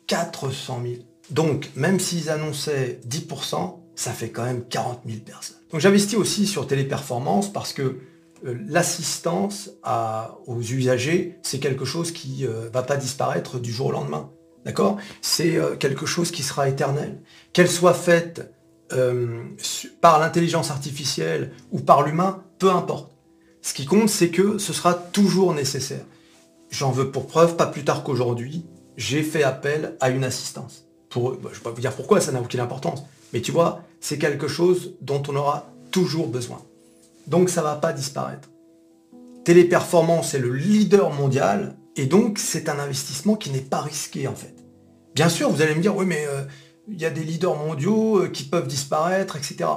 400 0.08 0.82
000. 0.84 0.96
Donc, 1.30 1.70
même 1.76 2.02
s'ils 2.02 2.30
annonçaient 2.30 3.00
10%, 3.08 3.78
ça 3.96 4.12
fait 4.12 4.30
quand 4.30 4.44
même 4.44 4.66
40 4.66 5.02
000 5.06 5.20
personnes. 5.22 5.58
Donc 5.72 5.80
j'investis 5.80 6.18
aussi 6.18 6.48
sur 6.48 6.68
Téléperformance 6.68 7.52
parce 7.54 7.72
que 7.72 8.00
euh, 8.44 8.58
l'assistance 8.68 9.70
aux 10.48 10.62
usagers, 10.62 11.38
c'est 11.44 11.60
quelque 11.60 11.86
chose 11.86 12.12
qui 12.12 12.42
ne 12.42 12.48
euh, 12.48 12.70
va 12.74 12.84
pas 12.84 12.98
disparaître 12.98 13.60
du 13.60 13.72
jour 13.72 13.88
au 13.88 13.92
lendemain. 13.92 14.30
D'accord? 14.65 14.97
C'est 15.21 15.58
euh, 15.58 15.76
quelque 15.76 16.06
chose 16.06 16.32
qui 16.32 16.43
sera 16.43 16.69
éternel. 16.69 17.19
Qu'elle 17.54 17.69
soit 17.69 17.93
faite 17.93 18.54
par 20.02 20.19
l'intelligence 20.19 20.69
artificielle 20.69 21.54
ou 21.71 21.80
par 21.80 22.04
l'humain, 22.04 22.43
peu 22.60 22.69
importe. 22.69 23.10
Ce 23.62 23.74
qui 23.74 23.86
compte, 23.86 24.10
c'est 24.10 24.30
que 24.30 24.58
ce 24.58 24.74
sera 24.74 24.93
toujours 24.93 25.54
nécessaire. 25.54 26.04
J'en 26.71 26.91
veux 26.91 27.12
pour 27.12 27.28
preuve, 27.28 27.56
pas 27.56 27.67
plus 27.67 27.86
tard 27.86 28.04
qu'aujourd'hui, 28.04 28.65
j'ai 28.97 29.24
fait 29.24 29.43
appel 29.43 29.95
à 30.00 30.10
une 30.10 30.24
assistance. 30.24 30.86
Pour, 31.10 31.34
je 31.34 31.47
ne 31.47 31.54
vais 31.54 31.60
pas 31.60 31.71
vous 31.71 31.82
dire 31.82 31.93
pourquoi, 31.93 32.21
ça 32.21 32.32
n'a 32.32 32.41
aucune 32.41 32.60
importance. 32.60 33.04
Mais 33.34 33.41
tu 33.41 33.52
vois, 33.52 33.82
c'est 34.00 34.17
quelque 34.17 34.47
chose 34.47 34.95
dont 35.02 35.21
on 35.28 35.36
aura 35.36 35.71
toujours 35.91 36.28
besoin. 36.28 36.62
Donc 37.28 37.50
ça 37.50 37.62
ne 37.62 37.67
va 37.67 37.76
pas 37.76 37.93
disparaître. 37.93 38.50
Téléperformance 39.43 40.34
est 40.34 40.39
le 40.39 40.54
leader 40.54 41.12
mondial 41.12 41.76
et 41.95 42.06
donc 42.06 42.39
c'est 42.39 42.69
un 42.69 42.80
investissement 42.80 43.36
qui 43.36 43.49
n'est 43.49 43.60
pas 43.60 43.82
risqué 43.82 44.27
en 44.27 44.36
fait. 44.36 44.56
Bien 45.13 45.30
sûr, 45.30 45.49
vous 45.49 45.62
allez 45.62 45.75
me 45.75 45.82
dire, 45.82 45.95
oui 45.95 46.06
mais 46.06 46.25
euh, 46.27 46.43
il 46.88 46.99
y 46.99 47.06
a 47.06 47.10
des 47.10 47.23
leaders 47.23 47.56
mondiaux 47.56 48.23
euh, 48.23 48.27
qui 48.27 48.43
peuvent 48.43 48.67
disparaître, 48.67 49.36
etc. 49.36 49.69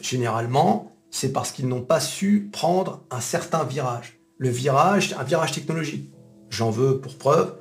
Généralement, 0.00 0.92
c'est 1.10 1.32
parce 1.32 1.52
qu'ils 1.52 1.68
n'ont 1.68 1.82
pas 1.82 2.00
su 2.00 2.48
prendre 2.52 3.02
un 3.10 3.20
certain 3.20 3.64
virage. 3.64 4.18
Le 4.36 4.48
virage, 4.48 5.14
un 5.18 5.24
virage 5.24 5.52
technologique. 5.52 6.10
J'en 6.50 6.70
veux 6.70 7.00
pour 7.00 7.16
preuve 7.16 7.56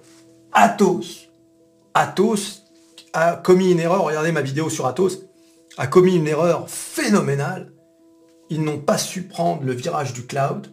Atos. 0.54 1.30
Atos 1.94 2.64
a 3.14 3.36
commis 3.36 3.72
une 3.72 3.80
erreur, 3.80 4.04
regardez 4.04 4.32
ma 4.32 4.42
vidéo 4.42 4.70
sur 4.70 4.86
Atos, 4.86 5.24
a 5.78 5.88
commis 5.88 6.16
une 6.16 6.28
erreur 6.28 6.70
phénoménale. 6.70 7.72
Ils 8.50 8.64
n'ont 8.64 8.80
pas 8.80 8.98
su 8.98 9.24
prendre 9.24 9.64
le 9.64 9.74
virage 9.74 10.14
du 10.14 10.26
cloud 10.26 10.68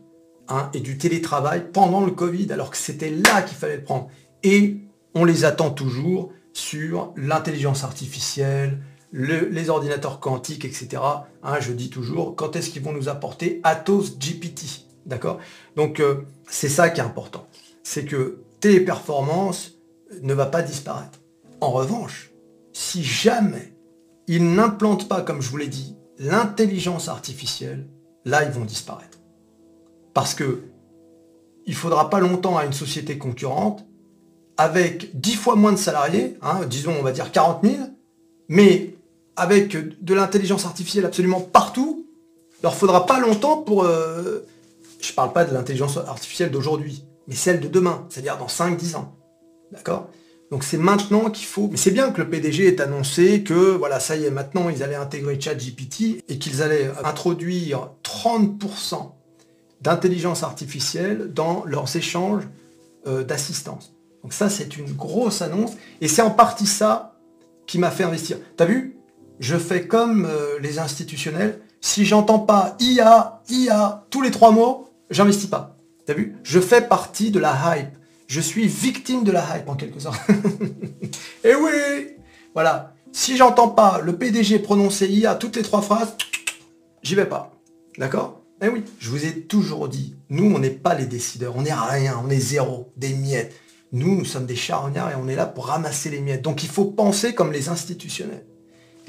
hein, 0.49 0.71
et 0.75 0.81
du 0.81 0.99
télétravail 0.99 1.65
pendant 1.73 2.05
le 2.05 2.13
Covid, 2.13 2.53
alors 2.53 2.71
que 2.71 2.77
c'était 2.77 3.11
là 3.11 3.43
qu'il 3.43 3.57
fallait 3.57 3.77
le 3.77 3.83
prendre. 3.83 4.09
Et 4.43 4.79
on 5.15 5.25
les 5.25 5.45
attend 5.45 5.71
toujours 5.71 6.33
sur 6.53 7.13
l'intelligence 7.17 7.85
artificielle, 7.85 8.81
les 9.13 9.71
ordinateurs 9.71 10.19
quantiques, 10.19 10.65
etc. 10.65 11.03
Hein, 11.43 11.61
je 11.61 11.73
dis 11.73 11.89
toujours, 11.89 12.35
quand 12.35 12.57
est-ce 12.57 12.71
qu'ils 12.71 12.83
vont 12.83 12.93
nous 12.93 13.09
apporter 13.09 13.61
Atos 13.63 14.19
GPT 14.19 14.87
D'accord? 15.07 15.39
Donc, 15.77 16.01
euh, 16.01 16.23
c'est 16.49 16.69
ça 16.69 16.91
qui 16.91 17.01
est 17.01 17.05
important. 17.05 17.47
C'est 17.83 18.05
que 18.05 18.41
téléperformance 18.61 19.73
ne 20.23 20.35
va 20.35 20.47
pas 20.47 20.63
disparaître. 20.63 21.21
En 21.61 21.71
revanche, 21.71 22.31
si 22.73 23.05
jamais 23.05 23.75
ils 24.27 24.55
n'implantent 24.55 25.09
pas, 25.09 25.21
comme 25.23 25.43
je 25.43 25.51
vous 25.51 25.59
l'ai 25.59 25.69
dit, 25.69 25.97
l'intelligence 26.19 27.09
artificielle, 27.09 27.89
là, 28.25 28.45
ils 28.45 28.51
vont 28.51 28.65
disparaître. 28.65 29.14
Parce 30.15 30.35
que 30.35 30.63
il 31.67 31.75
faudra 31.75 32.11
pas 32.11 32.21
longtemps 32.21 32.57
à 32.57 32.65
une 32.65 32.73
société 32.73 33.19
concurrente 33.19 33.85
avec 34.57 35.19
10 35.19 35.35
fois 35.35 35.57
moins 35.57 35.73
de 35.73 35.79
salariés, 35.79 36.37
hein, 36.43 36.61
disons 36.69 36.95
on 36.99 37.03
va 37.03 37.13
dire 37.13 37.33
40 37.33 37.65
000, 37.65 37.77
mais 38.49 38.95
avec 39.37 39.77
de 40.05 40.15
l'intelligence 40.15 40.65
artificielle 40.65 41.05
absolument 41.05 41.41
partout, 41.41 42.07
il 42.59 42.63
leur 42.63 42.75
faudra 42.75 43.07
pas 43.07 43.19
longtemps 43.19 43.59
pour... 43.59 43.85
Euh, 43.85 44.47
je 45.01 45.13
parle 45.13 45.33
pas 45.33 45.45
de 45.45 45.53
l'intelligence 45.53 45.97
artificielle 45.97 46.51
d'aujourd'hui, 46.51 47.05
mais 47.27 47.35
celle 47.35 47.61
de 47.61 47.69
demain, 47.69 48.07
c'est-à-dire 48.09 48.39
dans 48.39 48.47
5-10 48.47 48.97
ans. 48.97 49.17
D'accord? 49.73 50.09
Donc 50.51 50.63
c'est 50.63 50.79
maintenant 50.79 51.31
qu'il 51.31 51.47
faut... 51.47 51.69
Mais 51.71 51.77
c'est 51.77 51.91
bien 51.91 52.13
que 52.13 52.23
le 52.23 52.31
PDG 52.31 52.69
ait 52.69 52.81
annoncé 52.81 53.43
que, 53.43 53.75
voilà, 53.75 53.99
ça 53.99 54.15
y 54.15 54.25
est, 54.25 54.31
maintenant 54.31 54.69
ils 54.69 54.83
allaient 54.85 54.95
intégrer 54.95 55.41
ChatGPT 55.41 56.23
et 56.29 56.39
qu'ils 56.39 56.63
allaient 56.63 56.91
introduire 57.03 57.91
30% 58.05 59.11
d'intelligence 59.85 60.43
artificielle 60.43 61.31
dans 61.33 61.63
leurs 61.67 61.95
échanges 61.95 62.45
euh, 63.07 63.23
d'assistance. 63.23 63.93
Donc 64.23 64.33
ça, 64.33 64.49
c'est 64.49 64.79
une 64.79 64.91
grosse 64.91 65.43
annonce. 65.43 65.73
Et 66.01 66.09
c'est 66.09 66.23
en 66.23 66.31
partie 66.31 66.67
ça 66.67 67.19
qui 67.67 67.79
m'a 67.79 67.91
fait 67.91 68.05
investir. 68.05 68.39
T'as 68.57 68.65
vu? 68.65 68.97
Je 69.41 69.57
fais 69.57 69.87
comme 69.87 70.25
euh, 70.25 70.59
les 70.61 70.79
institutionnels. 70.79 71.61
Si 71.83 72.07
j'entends 72.07 72.39
pas 72.39 72.77
IA, 72.81 73.43
IA, 73.51 74.07
tous 74.09 74.23
les 74.23 74.31
trois 74.31 74.53
mots, 74.53 74.89
j'investis 75.11 75.51
pas. 75.51 75.77
T'as 76.07 76.15
vu? 76.15 76.37
Je 76.43 76.61
fais 76.61 76.81
partie 76.81 77.31
de 77.31 77.39
la 77.39 77.55
hype. 77.77 77.95
Je 78.27 78.41
suis 78.41 78.67
victime 78.67 79.23
de 79.23 79.33
la 79.33 79.45
hype 79.55 79.69
en 79.69 79.75
quelque 79.75 80.01
sorte. 80.01 80.19
Et 80.31 81.11
eh 81.51 81.55
oui 81.55 82.17
Voilà. 82.55 82.95
Si 83.13 83.37
j'entends 83.37 83.69
pas 83.69 84.01
le 84.03 84.17
PDG 84.17 84.61
prononcer 84.61 85.07
IA 85.09 85.35
toutes 85.35 85.57
les 85.57 85.63
trois 85.63 85.83
phrases, 85.83 86.17
j'y 87.03 87.15
vais 87.15 87.27
pas. 87.27 87.53
D'accord? 87.99 88.44
Eh 88.63 88.69
oui, 88.69 88.85
je 88.99 89.11
vous 89.11 89.25
ai 89.25 89.43
toujours 89.43 89.89
dit, 89.89 90.15
nous, 90.31 90.55
on 90.55 90.59
n'est 90.59 90.71
pas 90.71 90.95
les 90.95 91.07
décideurs, 91.07 91.57
on 91.57 91.63
n'est 91.63 91.75
rien, 91.75 92.21
on 92.25 92.31
est 92.31 92.39
zéro, 92.39 92.93
des 92.97 93.13
miettes. 93.13 93.55
Nous, 93.93 94.17
nous 94.17 94.25
sommes 94.25 94.47
des 94.47 94.57
charognards 94.57 95.13
et 95.13 95.15
on 95.17 95.29
est 95.29 95.37
là 95.37 95.47
pour 95.47 95.67
ramasser 95.67 96.11
les 96.11 96.21
miettes. 96.21 96.43
Donc 96.43 96.63
il 96.63 96.69
faut 96.69 96.85
penser 96.85 97.35
comme 97.35 97.53
les 97.53 97.69
institutionnels. 97.69 98.45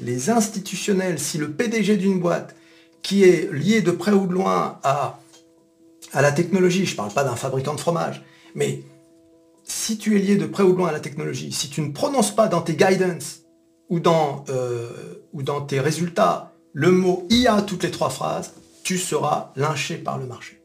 Les 0.00 0.30
institutionnels, 0.30 1.18
si 1.18 1.38
le 1.38 1.52
PDG 1.52 1.96
d'une 1.96 2.20
boîte 2.20 2.54
qui 3.02 3.24
est 3.24 3.52
lié 3.52 3.82
de 3.82 3.92
près 3.92 4.12
ou 4.12 4.26
de 4.26 4.32
loin 4.32 4.78
à, 4.82 5.20
la 6.12 6.32
technologie, 6.32 6.86
je 6.86 6.92
ne 6.92 6.96
parle 6.96 7.12
pas 7.12 7.24
d'un 7.24 7.36
fabricant 7.36 7.74
de 7.74 7.80
fromage, 7.80 8.24
mais 8.54 8.82
si 9.64 9.98
tu 9.98 10.16
es 10.16 10.18
lié 10.18 10.36
de 10.36 10.46
près 10.46 10.62
ou 10.62 10.72
de 10.72 10.78
loin 10.78 10.88
à 10.88 10.92
la 10.92 11.00
technologie, 11.00 11.52
si 11.52 11.68
tu 11.68 11.80
ne 11.80 11.92
prononces 11.92 12.34
pas 12.34 12.48
dans 12.48 12.62
tes 12.62 12.74
guidance 12.74 13.42
ou 13.88 14.00
dans, 14.00 14.44
euh, 14.48 14.88
ou 15.32 15.42
dans 15.42 15.60
tes 15.60 15.80
résultats 15.80 16.52
le 16.72 16.90
mot 16.90 17.26
IA 17.30 17.62
toutes 17.62 17.84
les 17.84 17.90
trois 17.90 18.10
phrases, 18.10 18.52
tu 18.86 18.98
seras 18.98 19.50
lynché 19.56 19.96
par 19.96 20.16
le 20.16 20.26
marché. 20.26 20.62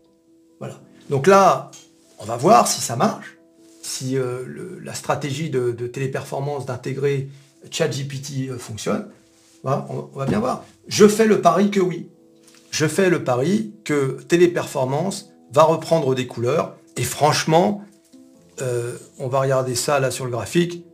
Voilà. 0.60 0.80
Donc 1.10 1.26
là, 1.26 1.72
on 2.20 2.26
va 2.26 2.38
voir 2.38 2.68
si 2.68 2.80
ça 2.80 2.96
marche 2.96 3.40
si 3.82 4.16
euh, 4.16 4.46
la 4.84 4.94
stratégie 4.94 5.50
de, 5.50 5.72
téléperformance 5.88 6.68
d'intégrer 6.68 7.30
ChatGPT 7.72 8.50
euh, 8.52 8.60
fonctionne, 8.60 9.08
on, 9.64 10.08
va 10.14 10.28
bien 10.28 10.40
voir. 10.40 10.64
Je 10.88 11.08
fais 11.08 11.26
le 11.26 11.42
pari 11.42 11.72
que 11.72 11.80
oui. 11.80 12.12
Je 12.70 12.86
fais 12.86 13.10
le 13.10 13.24
pari 13.24 13.74
que 13.86 14.22
téléperformance 14.28 15.32
va 15.52 15.64
reprendre 15.64 16.14
des 16.14 16.28
couleurs. 16.28 16.76
Et 16.98 17.04
franchement, 17.04 17.84
euh, 18.62 18.98
on 19.18 19.30
va 19.30 19.40
regarder 19.40 19.74
ça 19.74 20.00
là 20.00 20.12
sur 20.12 20.26
le 20.26 20.32
graphique. 20.32 20.86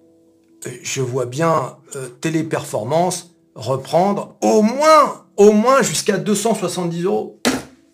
Je 0.81 1.01
vois 1.01 1.25
bien 1.25 1.75
téléperformance 2.21 3.35
reprendre 3.53 4.37
au 4.41 4.61
moins, 4.61 5.26
au 5.38 5.52
moins 5.52 5.82
jusqu'à 5.82 6.17
270 6.17 7.04
euros. 7.04 7.39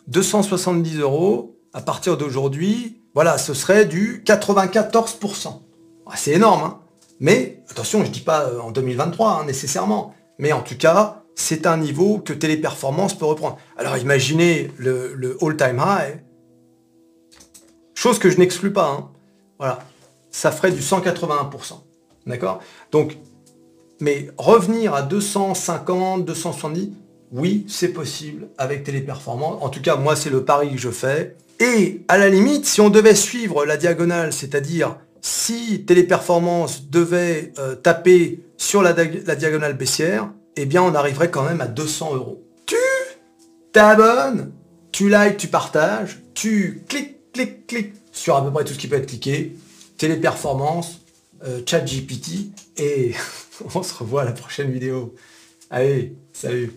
270 0.07 0.99
euros 0.99 1.55
à 1.73 1.81
partir 1.81 2.17
d'aujourd'hui, 2.17 3.01
voilà, 3.13 3.37
ce 3.37 3.53
serait 3.53 3.85
du 3.85 4.23
94%. 4.25 5.61
Ah, 6.05 6.13
c'est 6.15 6.31
énorme, 6.31 6.63
hein 6.63 6.79
mais 7.19 7.63
attention, 7.69 8.01
je 8.01 8.07
ne 8.07 8.11
dis 8.11 8.19
pas 8.19 8.49
euh, 8.49 8.59
en 8.59 8.71
2023 8.71 9.29
hein, 9.29 9.45
nécessairement, 9.45 10.13
mais 10.39 10.51
en 10.51 10.61
tout 10.61 10.77
cas, 10.77 11.23
c'est 11.35 11.65
un 11.65 11.77
niveau 11.77 12.19
que 12.19 12.33
Téléperformance 12.33 13.17
peut 13.17 13.25
reprendre. 13.25 13.57
Alors 13.77 13.97
imaginez 13.97 14.71
le, 14.77 15.37
all-time 15.41 15.81
high, 15.85 16.21
chose 17.93 18.19
que 18.19 18.29
je 18.29 18.37
n'exclus 18.37 18.73
pas, 18.73 18.89
hein. 18.89 19.09
voilà, 19.57 19.79
ça 20.31 20.51
ferait 20.51 20.71
du 20.71 20.81
181%. 20.81 21.75
D'accord? 22.27 22.59
Donc, 22.91 23.17
mais 23.99 24.29
revenir 24.37 24.93
à 24.93 25.01
250, 25.01 26.25
270, 26.25 26.91
oui, 27.33 27.65
c'est 27.67 27.89
possible 27.89 28.47
avec 28.59 28.83
Téléperformance. 28.83 29.57
En 29.61 29.69
tout 29.69 29.81
cas, 29.81 29.95
moi, 29.95 30.15
c'est 30.15 30.29
le 30.29 30.45
pari 30.45 30.71
que 30.71 30.77
je 30.77 30.91
fais. 30.91 31.35
Et 31.59 32.01
à 32.07 32.19
la 32.19 32.29
limite, 32.29 32.67
si 32.67 32.79
on 32.79 32.91
devait 32.91 33.15
suivre 33.15 33.65
la 33.65 33.75
diagonale, 33.75 34.31
c'est-à-dire 34.31 34.97
si 35.19 35.83
Téléperformance 35.85 36.89
devait 36.89 37.51
euh, 37.57 37.73
taper 37.73 38.41
sur 38.57 38.83
la, 38.83 38.93
diagonale 38.93 39.73
baissière, 39.75 40.29
eh 40.57 40.65
bien 40.65 40.83
on 40.83 40.93
arriverait 40.93 41.31
quand 41.31 41.43
même 41.43 41.61
à 41.61 41.67
200 41.67 42.15
euros. 42.15 42.43
Tu 42.67 42.75
t'abonnes, 43.71 44.51
tu 44.91 45.09
likes, 45.09 45.37
tu 45.37 45.47
partages, 45.47 46.19
tu 46.35 46.83
cliques, 46.87 47.31
cliques, 47.31 47.65
cliques 47.65 47.93
sur 48.11 48.35
à 48.35 48.43
peu 48.43 48.51
près 48.51 48.63
tout 48.63 48.73
ce 48.73 48.77
qui 48.77 48.87
peut 48.87 48.97
être 48.97 49.07
cliqué, 49.07 49.55
Téléperformance, 49.97 50.99
euh, 51.45 51.61
chat 51.65 51.79
GPT, 51.79 52.51
et 52.77 53.13
on 53.73 53.81
se 53.81 53.93
revoit 53.93 54.21
à 54.21 54.25
la 54.25 54.33
prochaine 54.33 54.71
vidéo. 54.71 55.15
Allez, 55.71 56.13
salut 56.33 56.73